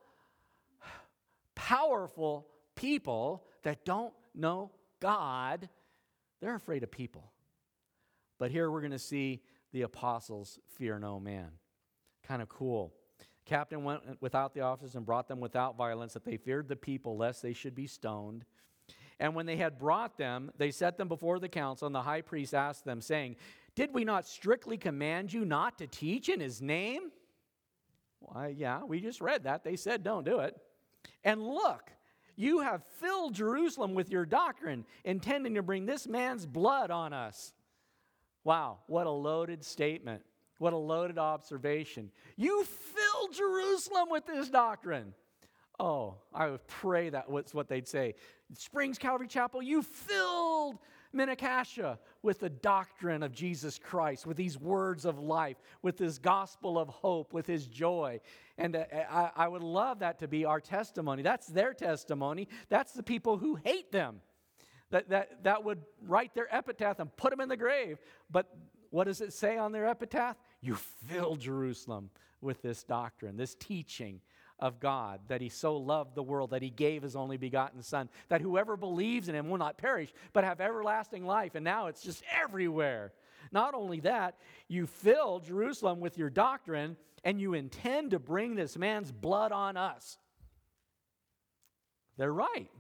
[1.55, 4.71] powerful people that don't know
[5.01, 5.69] God,
[6.41, 7.33] they're afraid of people.
[8.39, 11.51] But here we're going to see the apostles fear no man.
[12.27, 12.93] Kind of cool.
[13.45, 17.17] Captain went without the officers and brought them without violence, that they feared the people,
[17.17, 18.45] lest they should be stoned.
[19.19, 22.23] And when they had brought them, they set them before the council, and the high
[22.23, 23.37] priest asked them, saying,
[23.75, 27.11] Did we not strictly command you not to teach in his name?
[28.21, 29.65] Why, yeah, we just read that.
[29.65, 30.57] They said, Don't do it.
[31.25, 31.91] And look,
[32.37, 37.53] you have filled Jerusalem with your doctrine, intending to bring this man's blood on us.
[38.45, 40.23] Wow, what a loaded statement.
[40.63, 42.13] What a loaded observation.
[42.37, 45.13] You filled Jerusalem with this doctrine.
[45.81, 48.15] Oh, I would pray that was what they'd say.
[48.57, 50.79] Springs Calvary Chapel, you filled
[51.13, 56.79] Mini-Cassia with the doctrine of Jesus Christ, with these words of life, with this gospel
[56.79, 58.21] of hope, with his joy.
[58.57, 61.25] And uh, I, I would love that to be our testimony.
[61.25, 62.47] That's their testimony.
[62.69, 64.21] That's the people who hate them.
[64.91, 67.99] That, that, that would write their epitaph and put them in the grave.
[68.31, 68.47] But
[68.91, 70.37] what does it say on their epitaph?
[70.63, 70.77] You
[71.09, 74.21] fill Jerusalem with this doctrine, this teaching
[74.59, 78.09] of God, that he so loved the world that he gave his only begotten Son,
[78.29, 81.57] that whoever believes in him will not perish, but have everlasting life.
[81.57, 83.13] And now it's just everywhere.
[83.51, 84.37] Not only that,
[84.69, 89.77] you fill Jerusalem with your doctrine, and you intend to bring this man's blood on
[89.77, 90.17] us.
[92.17, 92.71] They're right.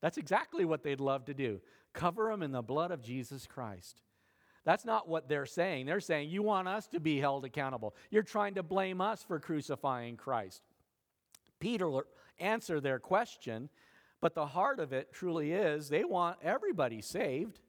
[0.00, 1.60] That's exactly what they'd love to do
[1.94, 4.02] cover them in the blood of Jesus Christ.
[4.64, 5.86] That's not what they're saying.
[5.86, 7.94] They're saying, You want us to be held accountable.
[8.10, 10.62] You're trying to blame us for crucifying Christ.
[11.60, 11.90] Peter
[12.38, 13.68] answer their question,
[14.20, 17.60] but the heart of it truly is they want everybody saved.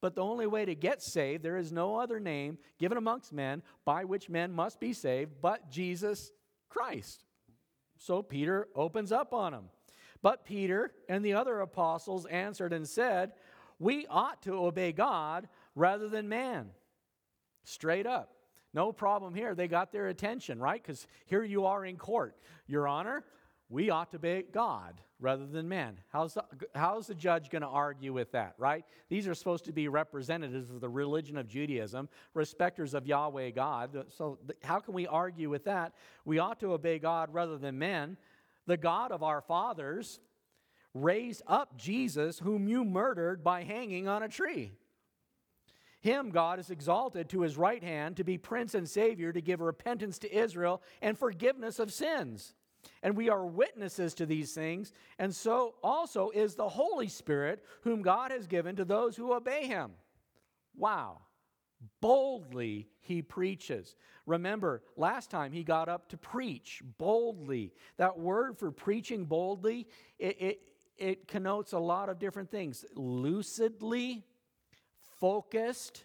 [0.00, 3.62] But the only way to get saved, there is no other name given amongst men
[3.84, 6.30] by which men must be saved but Jesus
[6.68, 7.24] Christ.
[7.98, 9.64] So Peter opens up on them.
[10.22, 13.32] But Peter and the other apostles answered and said,
[13.78, 16.70] We ought to obey God rather than man.
[17.64, 18.32] Straight up.
[18.74, 19.54] No problem here.
[19.54, 20.82] They got their attention, right?
[20.82, 22.36] Because here you are in court.
[22.66, 23.24] Your Honor,
[23.70, 25.98] we ought to obey God rather than man.
[26.12, 28.84] How's the, how's the judge going to argue with that, right?
[29.08, 34.04] These are supposed to be representatives of the religion of Judaism, respecters of Yahweh God.
[34.16, 35.92] So, how can we argue with that?
[36.24, 38.16] We ought to obey God rather than men.
[38.66, 40.20] The God of our fathers
[40.94, 44.72] raised up Jesus, whom you murdered by hanging on a tree.
[46.00, 49.60] Him God is exalted to his right hand to be prince and savior, to give
[49.60, 52.54] repentance to Israel and forgiveness of sins.
[53.02, 58.02] And we are witnesses to these things, and so also is the Holy Spirit, whom
[58.02, 59.92] God has given to those who obey him.
[60.76, 61.22] Wow.
[62.00, 63.96] Boldly he preaches.
[64.26, 67.72] Remember, last time he got up to preach boldly.
[67.96, 69.86] That word for preaching boldly,
[70.18, 70.60] it, it,
[70.96, 74.24] it connotes a lot of different things lucidly,
[75.20, 76.04] focused,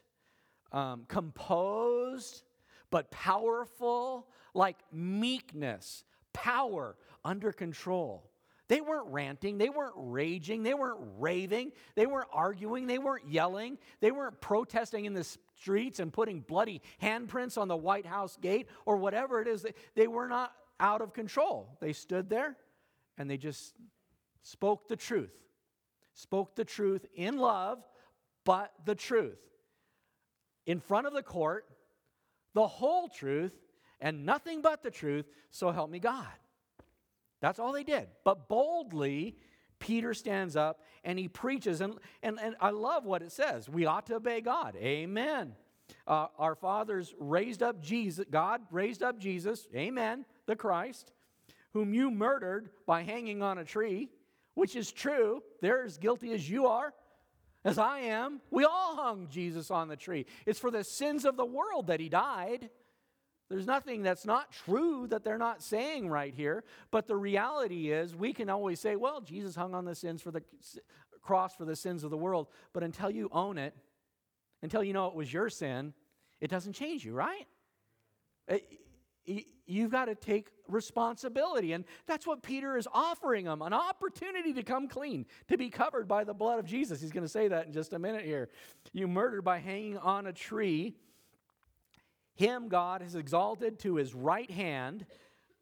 [0.71, 2.43] um, composed,
[2.89, 8.29] but powerful, like meekness power under control.
[8.69, 13.77] They weren't ranting, they weren't raging, they weren't raving, they weren't arguing, they weren't yelling,
[13.99, 15.27] they weren't protesting in the
[15.59, 19.65] streets and putting bloody handprints on the White House gate or whatever it is.
[19.95, 21.77] They were not out of control.
[21.81, 22.57] They stood there
[23.17, 23.75] and they just
[24.41, 25.33] spoke the truth.
[26.15, 27.83] Spoke the truth in love,
[28.45, 29.39] but the truth.
[30.65, 31.65] In front of the court,
[32.53, 33.53] the whole truth,
[33.99, 36.27] and nothing but the truth, so help me God.
[37.41, 38.07] That's all they did.
[38.23, 39.35] But boldly,
[39.79, 41.81] Peter stands up and he preaches.
[41.81, 43.67] And, and, and I love what it says.
[43.67, 44.75] We ought to obey God.
[44.77, 45.55] Amen.
[46.07, 51.11] Uh, our fathers raised up Jesus, God raised up Jesus, amen, the Christ,
[51.73, 54.09] whom you murdered by hanging on a tree,
[54.53, 55.43] which is true.
[55.61, 56.93] They're as guilty as you are,
[57.65, 58.41] as I am.
[58.51, 60.25] We all hung Jesus on the tree.
[60.45, 62.69] It's for the sins of the world that he died.
[63.49, 66.63] There's nothing that's not true that they're not saying right here.
[66.91, 70.31] But the reality is, we can always say, well, Jesus hung on the sins for
[70.31, 70.43] the
[71.21, 72.47] cross for the sins of the world.
[72.73, 73.75] But until you own it,
[74.61, 75.93] until you know it was your sin,
[76.41, 77.47] it doesn't change you, right?
[79.25, 81.73] You've got to take responsibility.
[81.73, 86.07] And that's what Peter is offering them an opportunity to come clean, to be covered
[86.07, 87.01] by the blood of Jesus.
[87.01, 88.49] He's going to say that in just a minute here.
[88.91, 90.95] You murdered by hanging on a tree.
[92.35, 95.05] Him God has exalted to his right hand.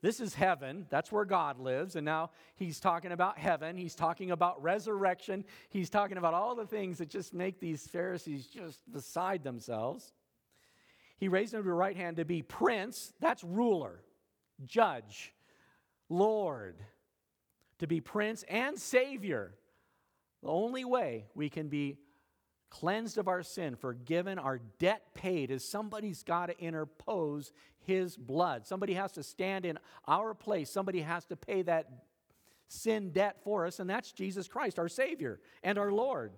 [0.01, 0.87] This is heaven.
[0.89, 1.95] That's where God lives.
[1.95, 3.77] And now he's talking about heaven.
[3.77, 5.45] He's talking about resurrection.
[5.69, 10.11] He's talking about all the things that just make these Pharisees just beside themselves.
[11.21, 14.01] He raised him to the right hand to be prince, that's ruler,
[14.65, 15.35] judge,
[16.09, 16.77] Lord,
[17.77, 19.53] to be prince and savior.
[20.41, 21.99] The only way we can be
[22.71, 28.65] cleansed of our sin, forgiven, our debt paid, is somebody's got to interpose his blood.
[28.65, 30.71] Somebody has to stand in our place.
[30.71, 31.87] Somebody has to pay that
[32.67, 36.33] sin debt for us, and that's Jesus Christ, our Savior and our Lord.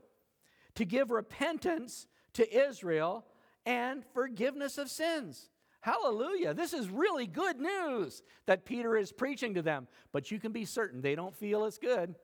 [0.76, 3.26] To give repentance to Israel
[3.66, 5.50] and forgiveness of sins.
[5.82, 6.54] Hallelujah.
[6.54, 10.64] This is really good news that Peter is preaching to them, but you can be
[10.66, 12.16] certain they don't feel as good.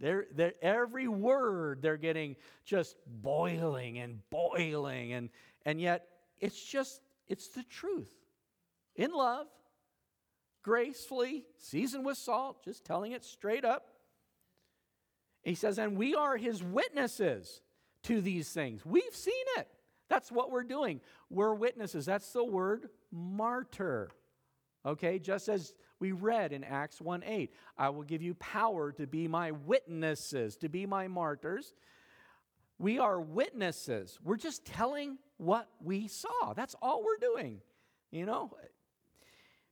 [0.00, 5.28] They're, they're, every word they're getting just boiling and boiling, and,
[5.64, 6.06] and yet
[6.40, 8.10] it's just, it's the truth.
[8.96, 9.46] In love,
[10.62, 13.86] gracefully, seasoned with salt, just telling it straight up.
[15.42, 17.60] He says, and we are his witnesses
[18.04, 18.84] to these things.
[18.84, 19.68] We've seen it.
[20.10, 21.00] That's what we're doing.
[21.30, 22.04] We're witnesses.
[22.04, 24.10] That's the word martyr.
[24.84, 29.06] Okay, just as we read in Acts 1 8, I will give you power to
[29.06, 31.74] be my witnesses, to be my martyrs.
[32.78, 34.18] We are witnesses.
[34.24, 36.54] We're just telling what we saw.
[36.54, 37.60] That's all we're doing.
[38.10, 38.50] You know?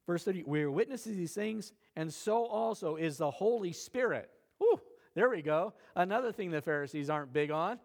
[0.06, 4.30] Verse 30, we are witnesses these things, and so also is the Holy Spirit.
[4.58, 4.80] Whew,
[5.14, 5.74] there we go.
[5.96, 7.80] Another thing the Pharisees aren't big on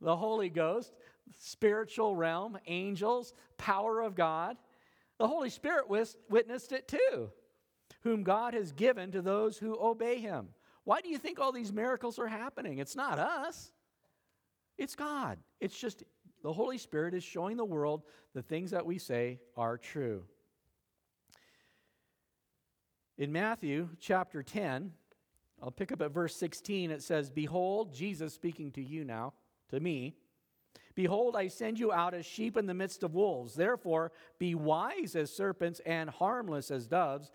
[0.00, 0.92] the Holy Ghost
[1.38, 4.56] spiritual realm, angels, power of God.
[5.18, 7.30] The Holy Spirit witnessed it too,
[8.02, 10.48] whom God has given to those who obey him.
[10.84, 12.78] Why do you think all these miracles are happening?
[12.78, 13.72] It's not us,
[14.78, 15.38] it's God.
[15.60, 16.04] It's just
[16.42, 18.02] the Holy Spirit is showing the world
[18.34, 20.24] the things that we say are true.
[23.18, 24.92] In Matthew chapter 10,
[25.62, 26.90] I'll pick up at verse 16.
[26.90, 29.32] It says, Behold, Jesus speaking to you now,
[29.70, 30.14] to me,
[30.96, 33.54] Behold, I send you out as sheep in the midst of wolves.
[33.54, 37.30] Therefore, be wise as serpents and harmless as doves.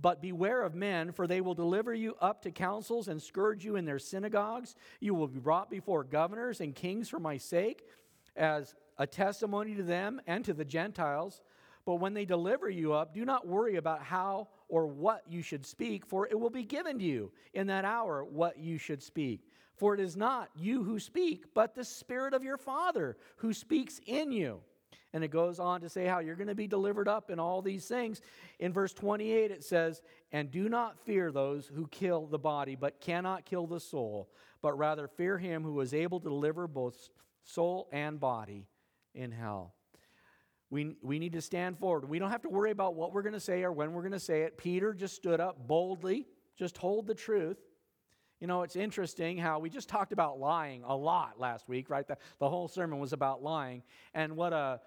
[0.00, 3.76] But beware of men, for they will deliver you up to councils and scourge you
[3.76, 4.76] in their synagogues.
[5.00, 7.82] You will be brought before governors and kings for my sake,
[8.36, 11.42] as a testimony to them and to the Gentiles.
[11.84, 15.66] But when they deliver you up, do not worry about how or what you should
[15.66, 19.49] speak, for it will be given to you in that hour what you should speak.
[19.80, 23.98] For it is not you who speak, but the Spirit of your Father who speaks
[24.04, 24.60] in you.
[25.14, 27.62] And it goes on to say how you're going to be delivered up in all
[27.62, 28.20] these things.
[28.58, 30.02] In verse 28, it says,
[30.32, 34.28] And do not fear those who kill the body, but cannot kill the soul,
[34.60, 37.08] but rather fear him who is able to deliver both
[37.42, 38.66] soul and body
[39.14, 39.72] in hell.
[40.68, 42.06] We, we need to stand forward.
[42.06, 44.12] We don't have to worry about what we're going to say or when we're going
[44.12, 44.58] to say it.
[44.58, 46.26] Peter just stood up boldly,
[46.58, 47.56] just hold the truth.
[48.40, 52.06] You know, it's interesting how we just talked about lying a lot last week, right?
[52.08, 53.82] The, the whole sermon was about lying.
[54.14, 54.80] And what a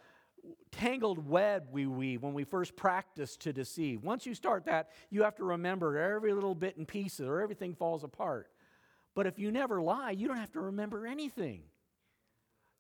[0.72, 4.04] tangled web we weave when we first practice to deceive.
[4.04, 7.76] Once you start that, you have to remember every little bit and pieces or everything
[7.76, 8.50] falls apart.
[9.16, 11.62] But if you never lie, you don't have to remember anything.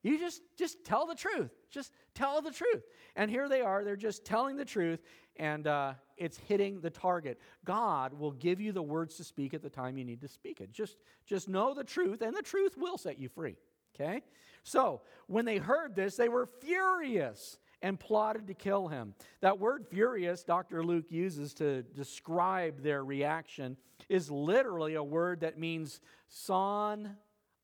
[0.01, 1.51] You just just tell the truth.
[1.71, 2.83] Just tell the truth.
[3.15, 3.85] And here they are.
[3.85, 5.01] They're just telling the truth,
[5.37, 7.39] and uh, it's hitting the target.
[7.65, 10.61] God will give you the words to speak at the time you need to speak
[10.61, 10.71] it.
[10.71, 13.55] Just just know the truth, and the truth will set you free.
[13.95, 14.21] Okay.
[14.63, 19.13] So when they heard this, they were furious and plotted to kill him.
[19.41, 20.83] That word furious, Dr.
[20.83, 23.77] Luke uses to describe their reaction,
[24.09, 27.17] is literally a word that means sawn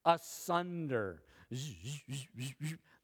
[0.05, 1.24] asunder.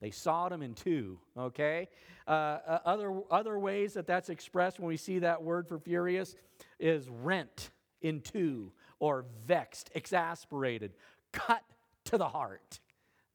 [0.02, 1.90] They sawed them in two, okay?
[2.28, 2.32] Uh,
[2.68, 6.36] uh, other, other ways that that's expressed when we see that word for furious
[6.80, 7.72] is rent
[8.02, 10.94] in two or vexed, exasperated,
[11.32, 11.64] cut
[12.06, 12.80] to the heart.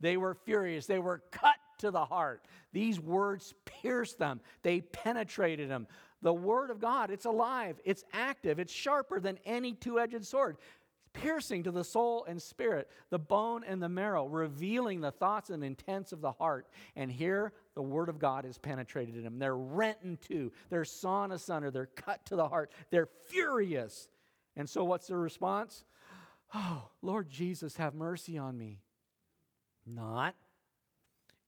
[0.00, 0.86] They were furious.
[0.86, 2.44] They were cut to the heart.
[2.72, 5.86] These words pierced them, they penetrated them.
[6.22, 10.58] The Word of God, it's alive, it's active, it's sharper than any two edged sword
[11.12, 15.64] piercing to the soul and spirit, the bone and the marrow, revealing the thoughts and
[15.64, 16.68] intents of the heart.
[16.96, 19.38] And here, the word of God is penetrated in them.
[19.38, 24.08] They're rent in two, they're sawn asunder, they're cut to the heart, they're furious.
[24.56, 25.84] And so, what's the response?
[26.54, 28.80] Oh, Lord Jesus, have mercy on me.
[29.86, 30.34] Not.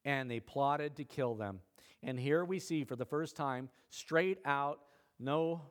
[0.05, 1.59] And they plotted to kill them.
[2.01, 4.79] And here we see for the first time, straight out,
[5.19, 5.61] No,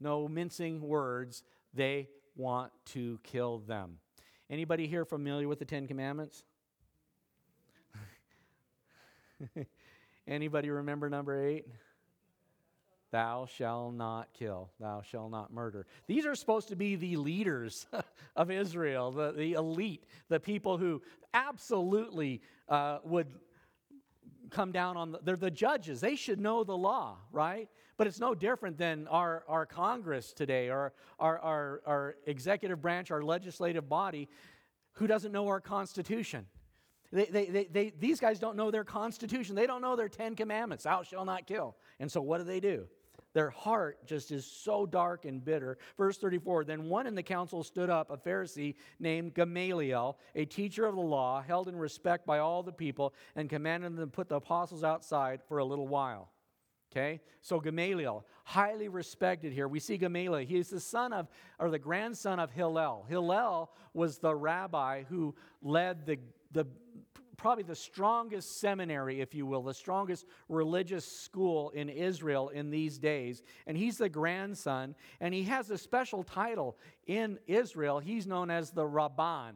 [0.00, 1.42] no mincing words.
[1.74, 3.98] They want to kill them.
[4.48, 6.44] Anybody here familiar with the Ten Commandments?
[10.28, 11.66] Anybody remember number eight?
[13.12, 14.70] Thou shalt not kill.
[14.80, 15.86] Thou shalt not murder.
[16.06, 17.86] These are supposed to be the leaders
[18.36, 21.00] of Israel, the, the elite, the people who
[21.32, 23.28] absolutely uh, would
[24.50, 26.00] come down on the, they're the judges.
[26.00, 27.68] They should know the law, right?
[27.96, 33.10] But it's no different than our, our Congress today, or our, our, our executive branch,
[33.10, 34.28] our legislative body,
[34.92, 36.46] who doesn't know our Constitution.
[37.12, 39.54] They, they, they, they, these guys don't know their Constitution.
[39.54, 40.84] They don't know their Ten Commandments.
[40.84, 41.76] Thou shalt not kill.
[42.00, 42.86] And so what do they do?
[43.32, 45.76] Their heart just is so dark and bitter.
[45.98, 50.86] Verse 34 Then one in the council stood up, a Pharisee named Gamaliel, a teacher
[50.86, 54.30] of the law, held in respect by all the people, and commanded them to put
[54.30, 56.30] the apostles outside for a little while.
[56.92, 57.20] Okay?
[57.42, 59.68] So Gamaliel, highly respected here.
[59.68, 60.46] We see Gamaliel.
[60.46, 61.28] He is the son of,
[61.58, 63.04] or the grandson of Hillel.
[63.08, 66.18] Hillel was the rabbi who led the,
[66.52, 66.66] the
[67.36, 72.98] probably the strongest seminary, if you will, the strongest religious school in Israel in these
[72.98, 73.42] days.
[73.66, 76.76] And he's the grandson, and he has a special title
[77.06, 77.98] in Israel.
[77.98, 79.52] He's known as the Rabban.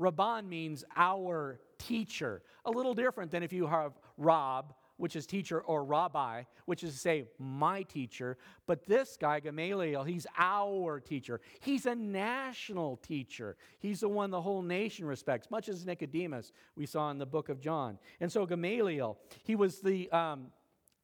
[0.00, 4.72] Rabban means our teacher, a little different than if you have Rab
[5.02, 8.38] which is teacher, or rabbi, which is to say, my teacher.
[8.68, 11.40] But this guy, Gamaliel, he's our teacher.
[11.58, 13.56] He's a national teacher.
[13.80, 17.48] He's the one the whole nation respects, much as Nicodemus we saw in the book
[17.48, 17.98] of John.
[18.20, 20.08] And so Gamaliel, he was the.
[20.12, 20.52] Um,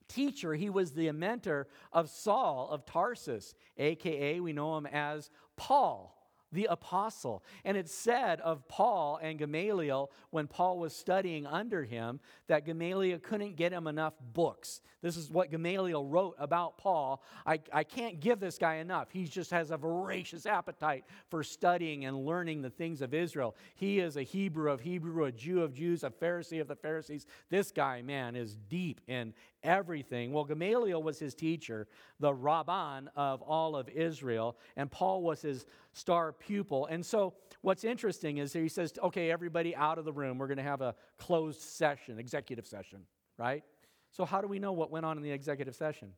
[0.06, 6.17] teacher, he was the mentor of Saul of Tarsus, aka we know him as Paul
[6.52, 7.42] the apostle.
[7.64, 13.18] And it said of Paul and Gamaliel when Paul was studying under him that Gamaliel
[13.18, 14.80] couldn't get him enough books.
[15.00, 17.22] This is what Gamaliel wrote about Paul.
[17.46, 19.08] I, I can't give this guy enough.
[19.10, 23.54] He just has a voracious appetite for studying and learning the things of Israel.
[23.76, 27.26] He is a Hebrew of Hebrew, a Jew of Jews, a Pharisee of the Pharisees.
[27.48, 30.32] This guy, man, is deep in everything.
[30.32, 31.86] Well, Gamaliel was his teacher,
[32.20, 35.66] the Rabban of all of Israel, and Paul was his
[35.98, 36.86] star pupil.
[36.86, 40.38] And so, what's interesting is he says, okay, everybody out of the room.
[40.38, 43.00] We're going to have a closed session, executive session,
[43.36, 43.62] right?
[44.10, 46.12] So, how do we know what went on in the executive session?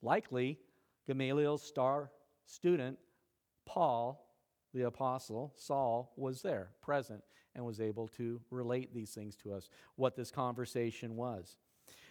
[0.00, 0.58] Likely,
[1.06, 2.10] Gamaliel's star
[2.46, 2.98] student,
[3.66, 4.24] Paul,
[4.72, 7.22] the apostle, Saul, was there, present,
[7.54, 11.56] and was able to relate these things to us, what this conversation was.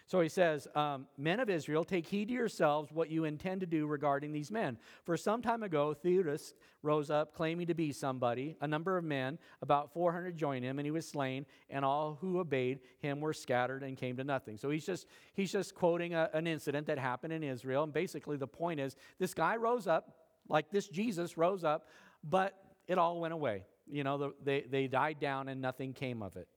[0.08, 3.66] So he says, um, Men of Israel, take heed to yourselves what you intend to
[3.66, 4.78] do regarding these men.
[5.04, 8.56] For some time ago, Theudas rose up, claiming to be somebody.
[8.62, 12.40] A number of men, about 400, joined him, and he was slain, and all who
[12.40, 14.56] obeyed him were scattered and came to nothing.
[14.56, 17.84] So he's just, he's just quoting a, an incident that happened in Israel.
[17.84, 20.16] And basically, the point is this guy rose up,
[20.48, 21.86] like this Jesus rose up,
[22.24, 22.54] but
[22.86, 23.64] it all went away.
[23.86, 26.48] You know, the, they, they died down and nothing came of it.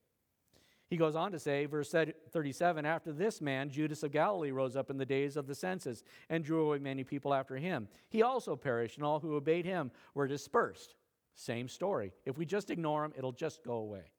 [0.91, 4.89] He goes on to say, verse 37 After this man, Judas of Galilee rose up
[4.89, 7.87] in the days of the census and drew away many people after him.
[8.09, 10.95] He also perished, and all who obeyed him were dispersed.
[11.33, 12.11] Same story.
[12.25, 14.11] If we just ignore him, it'll just go away.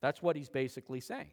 [0.00, 1.30] That's what he's basically saying.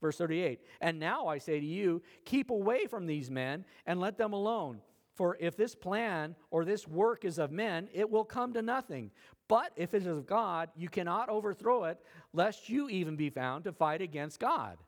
[0.00, 4.18] Verse 38 And now I say to you, keep away from these men and let
[4.18, 4.80] them alone.
[5.14, 9.10] For if this plan or this work is of men, it will come to nothing.
[9.48, 11.98] But if it is of God, you cannot overthrow it,
[12.32, 14.78] lest you even be found to fight against God.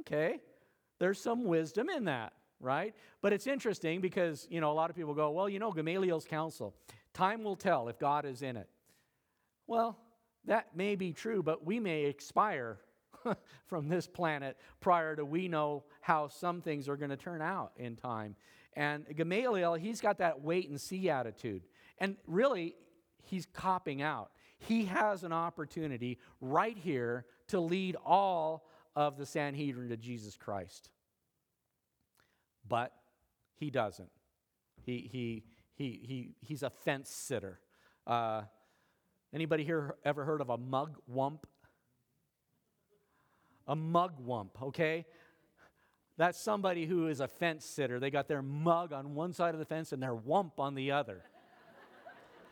[0.00, 0.40] Okay,
[0.98, 2.94] there's some wisdom in that, right?
[3.22, 6.24] But it's interesting because, you know, a lot of people go, well, you know, Gamaliel's
[6.24, 6.74] counsel,
[7.12, 8.68] time will tell if God is in it.
[9.66, 9.98] Well,
[10.46, 12.78] that may be true, but we may expire
[13.66, 17.72] from this planet prior to we know how some things are going to turn out
[17.76, 18.34] in time.
[18.74, 21.62] And Gamaliel, he's got that wait and see attitude.
[21.98, 22.74] And really,
[23.24, 24.30] he's copping out.
[24.58, 30.90] He has an opportunity right here to lead all of the Sanhedrin to Jesus Christ.
[32.68, 32.92] But
[33.56, 34.10] he doesn't.
[34.82, 35.44] He, he,
[35.74, 37.60] he, he, he's a fence sitter.
[38.06, 38.42] Uh,
[39.32, 41.44] anybody here ever heard of a mugwump?
[43.66, 45.06] A mugwump, okay?
[46.20, 47.98] That's somebody who is a fence sitter.
[47.98, 50.90] They got their mug on one side of the fence and their wump on the
[50.90, 51.22] other.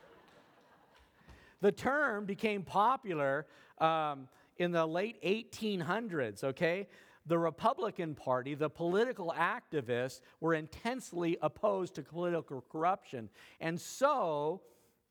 [1.60, 3.44] the term became popular
[3.76, 6.88] um, in the late 1800s, okay?
[7.26, 13.28] The Republican Party, the political activists, were intensely opposed to political corruption.
[13.60, 14.62] And so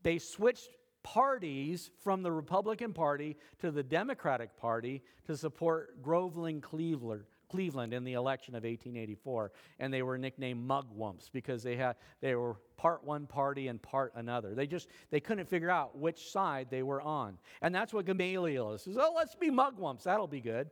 [0.02, 7.24] they switched parties from the Republican Party to the Democratic Party to support Groveland Cleveland,
[7.50, 12.36] Cleveland in the election of 1884, and they were nicknamed mugwumps because they had they
[12.36, 14.54] were part one party and part another.
[14.54, 18.74] They just they couldn't figure out which side they were on, and that's what Gamaliel
[18.74, 18.84] is.
[18.84, 20.04] Says, oh, let's be mugwumps.
[20.04, 20.70] That'll be good.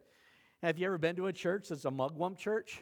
[0.62, 2.82] Have you ever been to a church that's a mugwump church?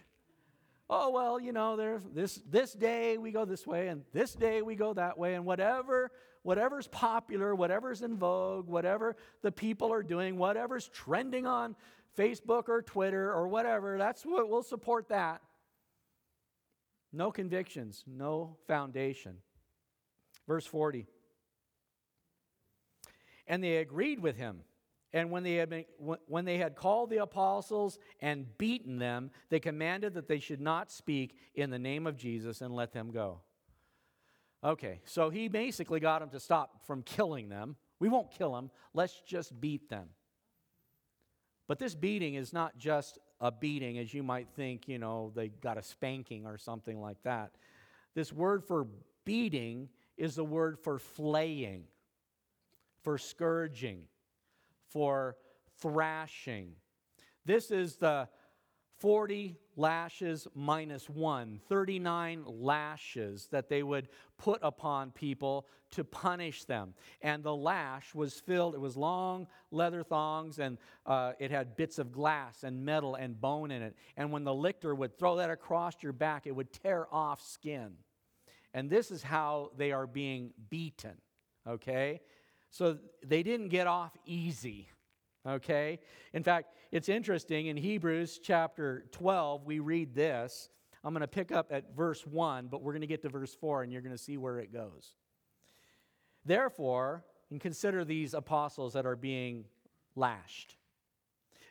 [0.89, 4.61] Oh well, you know, there's this this day we go this way, and this day
[4.61, 6.11] we go that way, and whatever
[6.43, 11.75] whatever's popular, whatever's in vogue, whatever the people are doing, whatever's trending on
[12.17, 15.41] Facebook or Twitter or whatever, that's what we'll support that.
[17.11, 19.37] No convictions, no foundation.
[20.47, 21.05] Verse 40.
[23.47, 24.61] And they agreed with him.
[25.15, 25.85] And when they, had been,
[26.25, 30.91] when they had called the apostles and beaten them, they commanded that they should not
[30.91, 33.41] speak in the name of Jesus and let them go.
[34.63, 37.75] Okay, so he basically got them to stop from killing them.
[37.99, 40.09] We won't kill them, let's just beat them.
[41.67, 45.49] But this beating is not just a beating, as you might think, you know, they
[45.49, 47.51] got a spanking or something like that.
[48.15, 48.87] This word for
[49.25, 51.85] beating is the word for flaying,
[53.03, 54.03] for scourging,
[54.89, 55.35] for
[55.79, 56.73] thrashing.
[57.45, 58.27] This is the
[58.99, 64.07] 40 lashes minus one, 39 lashes that they would
[64.37, 66.93] put upon people to punish them.
[67.21, 71.99] And the lash was filled, it was long leather thongs, and uh, it had bits
[71.99, 73.95] of glass and metal and bone in it.
[74.17, 77.93] And when the lictor would throw that across your back, it would tear off skin.
[78.73, 81.15] And this is how they are being beaten,
[81.67, 82.21] okay?
[82.71, 84.87] So they didn't get off easy
[85.47, 85.99] Okay?
[86.33, 90.69] In fact, it's interesting in Hebrews chapter 12, we read this.
[91.03, 93.53] I'm going to pick up at verse 1, but we're going to get to verse
[93.53, 95.15] 4 and you're going to see where it goes.
[96.45, 99.65] Therefore, and consider these apostles that are being
[100.15, 100.77] lashed.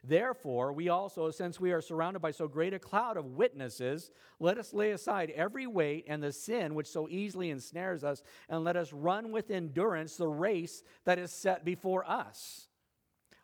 [0.05, 4.11] Therefore, we also, since we are surrounded by so great a cloud of witnesses,
[4.41, 8.65] let us lay aside every weight and the sin which so easily ensnares us, and
[8.65, 12.69] let us run with endurance the race that is set before us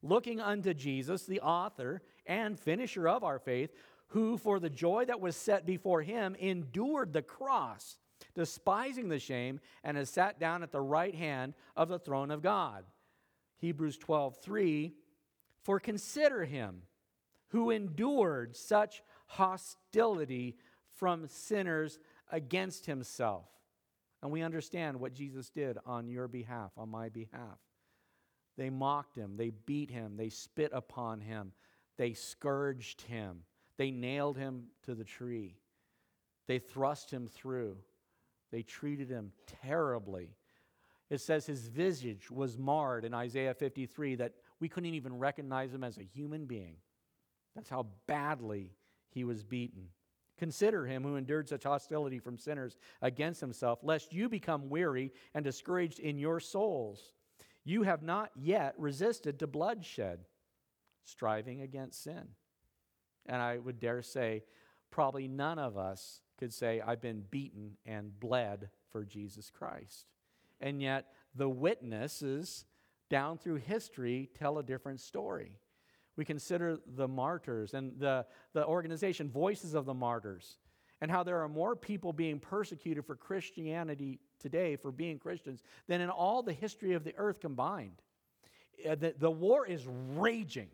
[0.09, 3.70] looking unto Jesus, the author and finisher of our faith,
[4.09, 7.98] who for the joy that was set before him endured the cross,
[8.34, 12.42] despising the shame, and has sat down at the right hand of the throne of
[12.42, 12.84] God.
[13.59, 14.94] Hebrews 12, 3,
[15.62, 16.82] For consider him
[17.48, 20.56] who endured such hostility
[20.94, 21.98] from sinners
[22.30, 23.46] against himself.
[24.22, 27.59] And we understand what Jesus did on your behalf, on my behalf.
[28.59, 31.52] They mocked him, they beat him, they spit upon him,
[31.96, 33.44] they scourged him,
[33.76, 35.54] they nailed him to the tree,
[36.48, 37.76] they thrust him through,
[38.50, 39.30] they treated him
[39.62, 40.30] terribly.
[41.09, 45.84] It says his visage was marred in Isaiah 53 that we couldn't even recognize him
[45.84, 46.76] as a human being.
[47.54, 48.72] That's how badly
[49.11, 49.88] he was beaten.
[50.36, 55.44] Consider him who endured such hostility from sinners against himself, lest you become weary and
[55.44, 57.12] discouraged in your souls.
[57.68, 60.20] You have not yet resisted to bloodshed,
[61.04, 62.28] striving against sin.
[63.26, 64.44] And I would dare say,
[64.90, 70.06] probably none of us could say, I've been beaten and bled for Jesus Christ.
[70.62, 72.64] And yet, the witnesses
[73.10, 75.58] down through history tell a different story.
[76.16, 80.56] We consider the martyrs and the, the organization Voices of the Martyrs,
[81.01, 86.01] and how there are more people being persecuted for Christianity today for being Christians than
[86.01, 88.03] in all the history of the earth combined.
[88.88, 89.86] Uh, the, the war is
[90.16, 90.68] raging,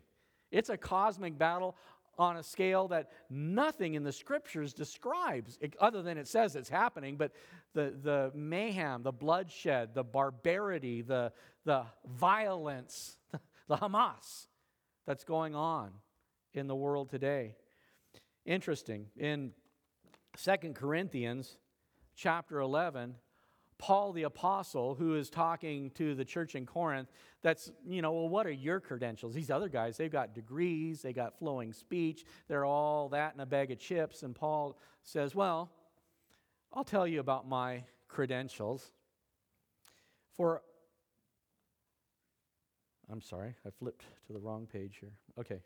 [0.51, 1.75] it's a cosmic battle
[2.17, 7.17] on a scale that nothing in the scriptures describes, other than it says it's happening.
[7.17, 7.33] But
[7.73, 11.33] the, the mayhem, the bloodshed, the barbarity, the,
[11.65, 13.17] the violence,
[13.67, 14.47] the Hamas
[15.05, 15.91] that's going on
[16.53, 17.55] in the world today.
[18.45, 19.07] Interesting.
[19.17, 19.51] In
[20.37, 21.57] Second Corinthians
[22.15, 23.15] chapter 11,
[23.77, 27.09] Paul the apostle, who is talking to the church in Corinth,
[27.41, 29.33] that's, you know, well, what are your credentials?
[29.33, 33.45] These other guys, they've got degrees, they got flowing speech, they're all that and a
[33.45, 34.23] bag of chips.
[34.23, 35.71] And Paul says, well,
[36.73, 38.91] I'll tell you about my credentials.
[40.35, 40.61] For,
[43.11, 45.13] I'm sorry, I flipped to the wrong page here.
[45.37, 45.59] Okay.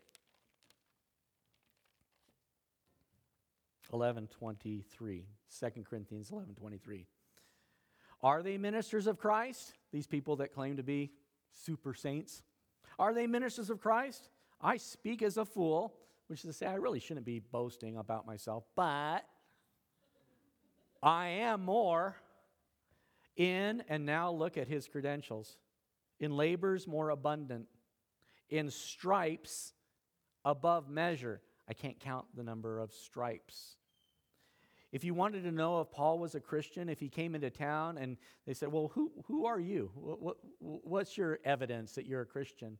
[3.90, 5.26] 1123,
[5.58, 7.06] 2 Corinthians 1123.
[8.22, 9.74] Are they ministers of Christ?
[9.92, 11.12] These people that claim to be
[11.52, 12.42] super saints.
[12.98, 14.28] Are they ministers of Christ?
[14.60, 15.94] I speak as a fool,
[16.26, 19.24] which is to say, I really shouldn't be boasting about myself, but
[21.02, 22.16] I am more
[23.36, 25.56] in, and now look at his credentials
[26.18, 27.66] in labors more abundant,
[28.50, 29.72] in stripes
[30.44, 31.40] above measure.
[31.66, 33.76] I can't count the number of stripes.
[34.92, 37.96] If you wanted to know if Paul was a Christian, if he came into town
[37.96, 38.16] and
[38.46, 39.90] they said, Well, who, who are you?
[39.94, 42.78] What, what, what's your evidence that you're a Christian?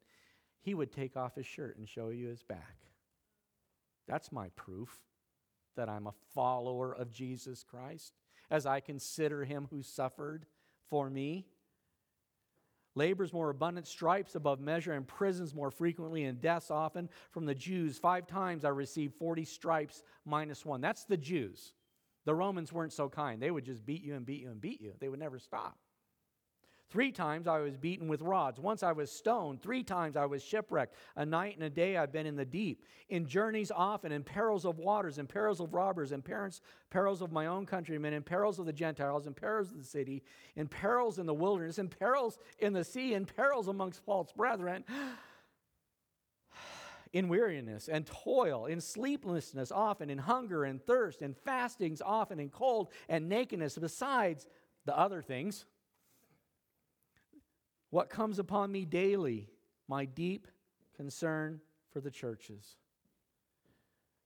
[0.63, 2.77] He would take off his shirt and show you his back.
[4.09, 4.99] That's my proof
[5.77, 8.15] that I'm a follower of Jesus Christ
[8.51, 10.47] as I consider him who suffered
[10.89, 11.47] for me.
[12.97, 17.09] Labors more abundant, stripes above measure, and prisons more frequently, and deaths often.
[17.31, 20.81] From the Jews, five times I received 40 stripes minus one.
[20.81, 21.73] That's the Jews.
[22.31, 23.43] The Romans weren't so kind.
[23.43, 25.76] They would just beat you and beat you and beat you, they would never stop.
[26.89, 28.61] Three times I was beaten with rods.
[28.61, 29.61] Once I was stoned.
[29.61, 30.95] Three times I was shipwrecked.
[31.16, 32.85] A night and a day I've been in the deep.
[33.09, 36.61] In journeys often, in perils of waters, in perils of robbers, in perils,
[37.20, 40.22] of my own countrymen, in perils of the Gentiles, in perils of the city,
[40.55, 44.85] in perils in the wilderness, in perils in the sea, in perils amongst false brethren.
[47.13, 52.49] In weariness and toil, in sleeplessness often, in hunger and thirst, in fastings often, in
[52.49, 54.47] cold and nakedness, besides
[54.85, 55.65] the other things
[57.91, 59.49] what comes upon me daily,
[59.89, 60.47] my deep
[60.97, 61.61] concern
[61.93, 62.77] for the churches.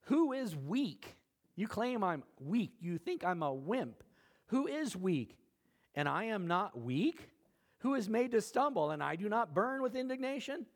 [0.03, 1.17] Who is weak?
[1.57, 2.73] You claim I'm weak.
[2.81, 4.05] You think I'm a wimp.
[4.49, 5.39] Who is weak?
[5.95, 7.31] And I am not weak?
[7.79, 10.67] Who is made to stumble, and I do not burn with indignation?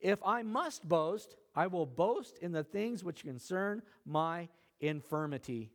[0.00, 4.48] If I must boast, I will boast in the things which concern my
[4.80, 5.70] infirmity.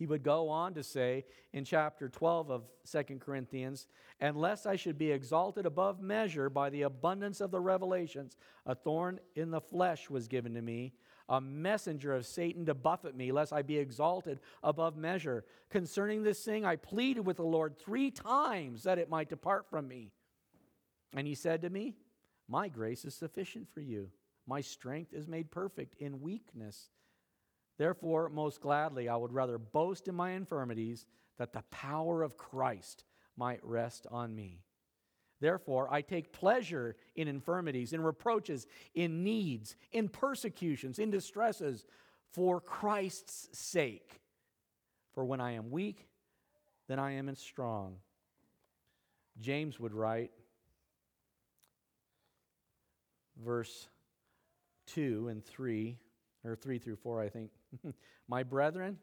[0.00, 3.86] He would go on to say in chapter 12 of 2 Corinthians,
[4.18, 9.20] unless I should be exalted above measure by the abundance of the revelations, a thorn
[9.36, 10.94] in the flesh was given to me,
[11.28, 15.44] a messenger of Satan to buffet me, lest I be exalted above measure.
[15.68, 19.86] Concerning this thing, I pleaded with the Lord three times that it might depart from
[19.86, 20.12] me.
[21.14, 21.94] And he said to me,
[22.48, 24.08] My grace is sufficient for you.
[24.50, 26.90] My strength is made perfect in weakness.
[27.78, 31.06] Therefore, most gladly, I would rather boast in my infirmities
[31.38, 33.04] that the power of Christ
[33.36, 34.64] might rest on me.
[35.40, 41.86] Therefore, I take pleasure in infirmities, in reproaches, in needs, in persecutions, in distresses,
[42.32, 44.20] for Christ's sake.
[45.14, 46.08] For when I am weak,
[46.88, 47.98] then I am strong.
[49.38, 50.32] James would write,
[53.40, 53.88] verse
[54.94, 55.98] 2 and 3,
[56.44, 57.50] or 3 through 4, I think.
[58.28, 58.98] My brethren,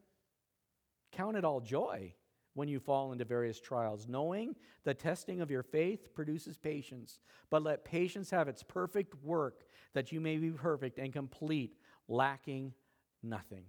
[1.11, 2.13] count it all joy
[2.53, 7.19] when you fall into various trials, knowing the testing of your faith produces patience.
[7.51, 9.63] But let patience have its perfect work,
[9.93, 11.75] that you may be perfect and complete,
[12.07, 12.73] lacking
[13.21, 13.65] nothing.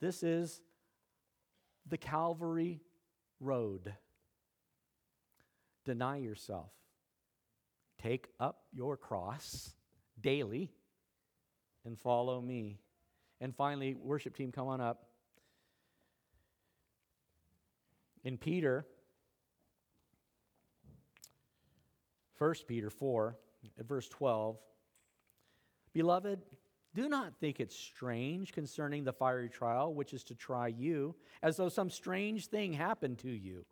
[0.00, 0.62] This is
[1.86, 2.80] the Calvary
[3.40, 3.94] Road.
[5.84, 6.70] Deny yourself,
[8.02, 9.74] take up your cross
[10.18, 10.70] daily,
[11.84, 12.78] and follow me.
[13.40, 15.06] And finally, worship team, come on up.
[18.22, 18.86] In Peter,
[22.38, 23.36] 1 Peter 4,
[23.78, 24.58] at verse 12,
[25.92, 26.40] Beloved,
[26.94, 31.56] do not think it strange concerning the fiery trial which is to try you, as
[31.56, 33.64] though some strange thing happened to you.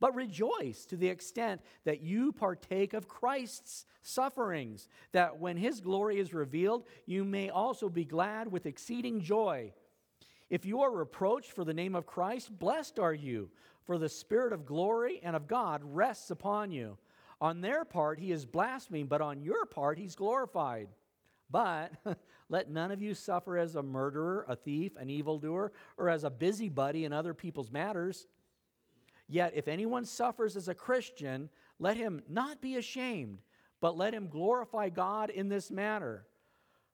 [0.00, 6.20] But rejoice to the extent that you partake of Christ's sufferings, that when his glory
[6.20, 9.72] is revealed, you may also be glad with exceeding joy.
[10.50, 13.50] If you are reproached for the name of Christ, blessed are you,
[13.84, 16.96] for the Spirit of glory and of God rests upon you.
[17.40, 20.88] On their part, he is blasphemed, but on your part, he's glorified.
[21.50, 21.92] But
[22.48, 26.30] let none of you suffer as a murderer, a thief, an evildoer, or as a
[26.30, 28.26] busybody in other people's matters.
[29.28, 33.40] Yet, if anyone suffers as a Christian, let him not be ashamed,
[33.80, 36.26] but let him glorify God in this matter.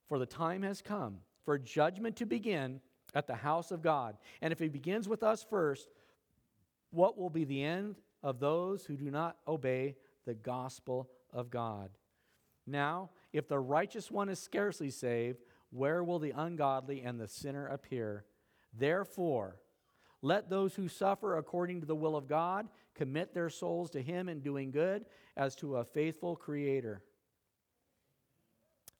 [0.08, 2.80] For the time has come for judgment to begin
[3.14, 4.16] at the house of God.
[4.42, 5.88] And if he begins with us first,
[6.90, 11.90] what will be the end of those who do not obey the gospel of God?
[12.66, 17.66] Now, if the righteous one is scarcely saved, where will the ungodly and the sinner
[17.66, 18.24] appear?
[18.72, 19.56] Therefore,
[20.24, 24.30] let those who suffer according to the will of God commit their souls to Him
[24.30, 25.04] in doing good
[25.36, 27.02] as to a faithful Creator.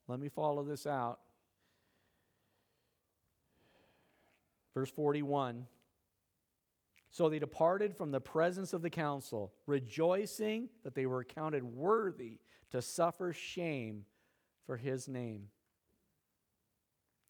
[0.07, 1.19] Let me follow this out.
[4.75, 5.65] Verse 41
[7.09, 12.37] So they departed from the presence of the council, rejoicing that they were counted worthy
[12.69, 14.05] to suffer shame
[14.67, 15.47] for His name.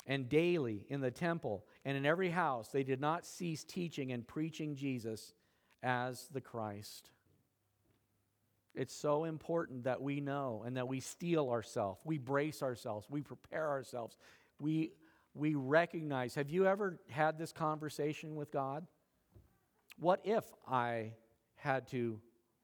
[0.08, 4.28] And daily in the temple and in every house they did not cease teaching and
[4.28, 5.34] preaching Jesus
[5.82, 7.10] as the Christ.
[8.76, 13.22] It's so important that we know and that we steel ourselves, we brace ourselves, we
[13.22, 14.18] prepare ourselves.
[14.60, 14.91] we,
[15.34, 16.36] we recognize.
[16.36, 18.88] Have you ever had this conversation with God?
[19.99, 21.12] What if I
[21.56, 22.20] had to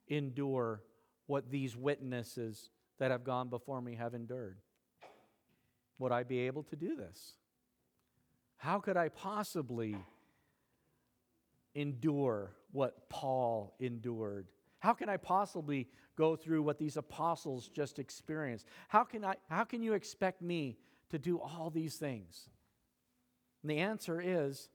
[0.07, 0.81] endure
[1.27, 4.57] what these witnesses that have gone before me have endured?
[6.01, 7.33] Would I be able to do this?
[8.57, 9.95] How could I possibly
[11.75, 14.47] endure what Paul endured?
[14.79, 18.65] How can I possibly go through what these apostles just experienced?
[18.87, 20.79] How can, I, how can you expect me
[21.11, 22.49] to do all these things?
[23.61, 24.69] And the answer is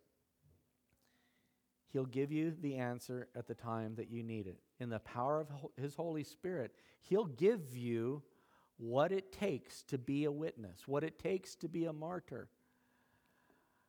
[1.88, 4.58] He'll give you the answer at the time that you need it.
[4.78, 6.70] In the power of His Holy Spirit,
[7.00, 8.22] He'll give you
[8.78, 12.48] what it takes to be a witness, what it takes to be a martyr.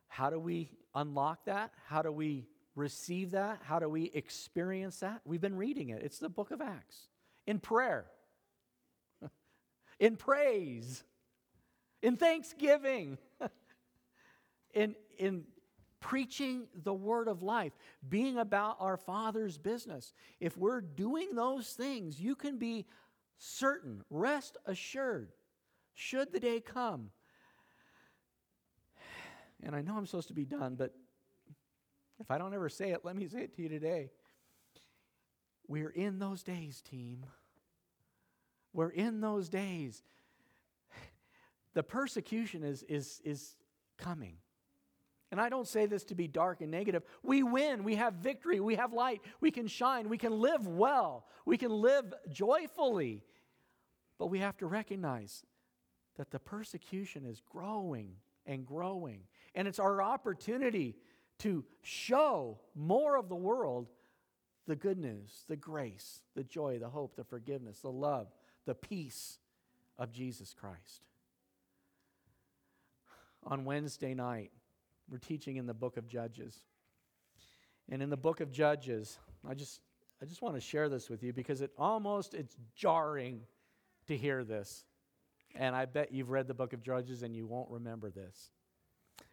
[0.08, 1.72] How do we unlock that?
[1.86, 3.60] How do we receive that?
[3.62, 5.20] How do we experience that?
[5.24, 6.02] We've been reading it.
[6.02, 7.08] It's the book of Acts.
[7.46, 8.06] In prayer,
[9.98, 11.04] in praise,
[12.02, 13.18] in thanksgiving,
[14.74, 15.44] in, in
[16.00, 17.72] preaching the word of life,
[18.08, 20.12] being about our Father's business.
[20.40, 22.86] If we're doing those things, you can be
[23.38, 25.32] certain, rest assured,
[25.94, 27.10] should the day come.
[29.62, 30.94] And I know I'm supposed to be done, but
[32.20, 34.10] if I don't ever say it, let me say it to you today.
[35.66, 37.26] We're in those days, team.
[38.72, 40.02] We're in those days.
[41.74, 43.56] The persecution is, is, is
[43.98, 44.36] coming.
[45.30, 47.02] And I don't say this to be dark and negative.
[47.22, 47.84] We win.
[47.84, 48.60] We have victory.
[48.60, 49.20] We have light.
[49.40, 50.08] We can shine.
[50.08, 51.26] We can live well.
[51.44, 53.22] We can live joyfully.
[54.18, 55.44] But we have to recognize
[56.16, 58.12] that the persecution is growing
[58.46, 59.20] and growing.
[59.54, 60.96] And it's our opportunity
[61.40, 63.88] to show more of the world
[64.66, 68.28] the good news, the grace, the joy, the hope, the forgiveness, the love,
[68.66, 69.38] the peace
[69.98, 71.02] of Jesus Christ.
[73.44, 74.50] On Wednesday night,
[75.10, 76.58] we're teaching in the book of Judges.
[77.90, 79.80] And in the book of Judges, I just
[80.20, 83.42] I just want to share this with you because it almost it's jarring
[84.08, 84.84] to hear this.
[85.54, 88.50] And I bet you've read the book of Judges and you won't remember this.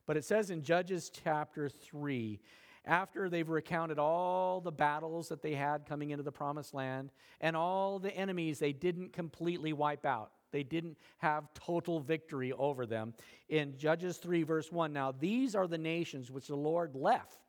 [0.05, 2.39] But it says in Judges chapter 3,
[2.85, 7.11] after they've recounted all the battles that they had coming into the promised land
[7.41, 10.31] and all the enemies they didn't completely wipe out.
[10.51, 13.13] They didn't have total victory over them.
[13.49, 17.39] In Judges 3, verse 1, now these are the nations which the Lord left,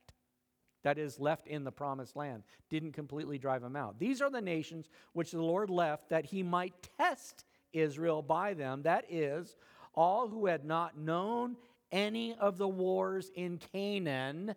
[0.83, 3.99] that is, left in the promised land, didn't completely drive them out.
[3.99, 8.83] These are the nations which the Lord left that he might test Israel by them,
[8.83, 9.57] that is,
[9.95, 11.57] all who had not known
[11.93, 14.55] any of the wars in Canaan.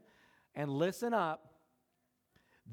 [0.55, 1.48] And listen up.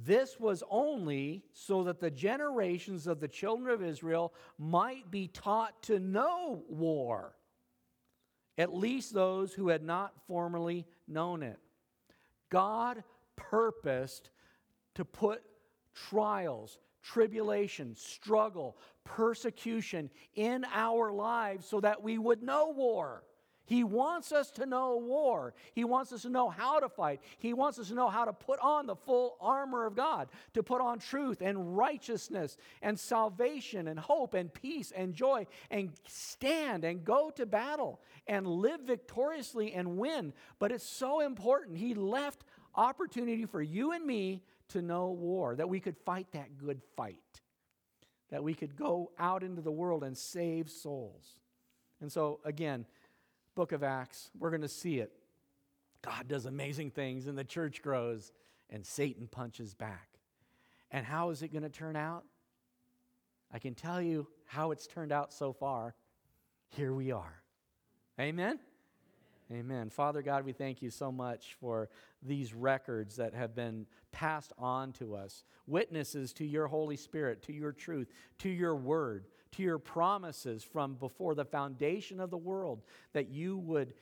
[0.05, 5.83] This was only so that the generations of the children of Israel might be taught
[5.85, 7.35] to know war,
[8.59, 11.59] at least those who had not formerly known it.
[12.51, 13.03] God
[13.37, 14.31] purposed
[14.97, 15.43] to put
[15.95, 23.25] trials, tribulation, struggle, persecution in our lives so that we would know war.
[23.67, 25.55] He wants us to know war.
[25.75, 27.21] He wants us to know how to fight.
[27.39, 30.63] He wants us to know how to put on the full armor of God, to
[30.63, 36.85] put on truth and righteousness and salvation and hope and peace and joy and stand
[36.85, 40.33] and go to battle and live victoriously and win.
[40.59, 41.77] But it's so important.
[41.77, 42.45] He left
[42.75, 47.41] opportunity for you and me to know war, that we could fight that good fight,
[48.31, 51.37] that we could go out into the world and save souls.
[52.01, 52.85] And so, again,
[53.57, 55.11] book of Acts, we're going to see it.
[56.03, 58.31] God does amazing things, and the church grows,
[58.71, 60.11] and Satan punches back.
[60.93, 62.23] And how is it going to turn out?
[63.53, 65.95] I can tell you how it's turned out so far.
[66.69, 67.43] Here we are.
[68.21, 68.61] Amen?
[69.51, 69.91] Amen.
[69.91, 71.89] Father God, we thank you so much for
[72.23, 77.53] these records that have been passed on to us, witnesses to your Holy Spirit, to
[77.53, 79.27] your truth, to your word
[79.63, 82.83] your promises from before the foundation of the world
[83.13, 83.95] that you would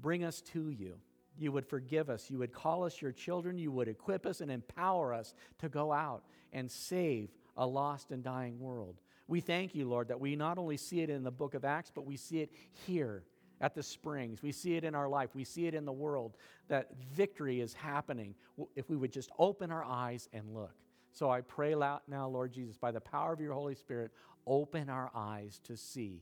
[0.00, 0.96] bring us to you.
[1.38, 2.30] You would forgive us.
[2.30, 3.58] You would call us your children.
[3.58, 8.22] You would equip us and empower us to go out and save a lost and
[8.22, 8.96] dying world.
[9.28, 11.90] We thank you, Lord, that we not only see it in the book of Acts,
[11.94, 12.52] but we see it
[12.86, 13.24] here
[13.60, 14.42] at the springs.
[14.42, 15.30] We see it in our life.
[15.34, 16.36] We see it in the world
[16.68, 18.34] that victory is happening
[18.76, 20.74] if we would just open our eyes and look.
[21.16, 24.10] So I pray now, Lord Jesus, by the power of your Holy Spirit,
[24.46, 26.20] open our eyes to see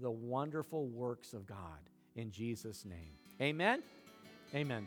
[0.00, 3.18] the wonderful works of God in Jesus' name.
[3.42, 3.82] Amen.
[4.54, 4.86] Amen.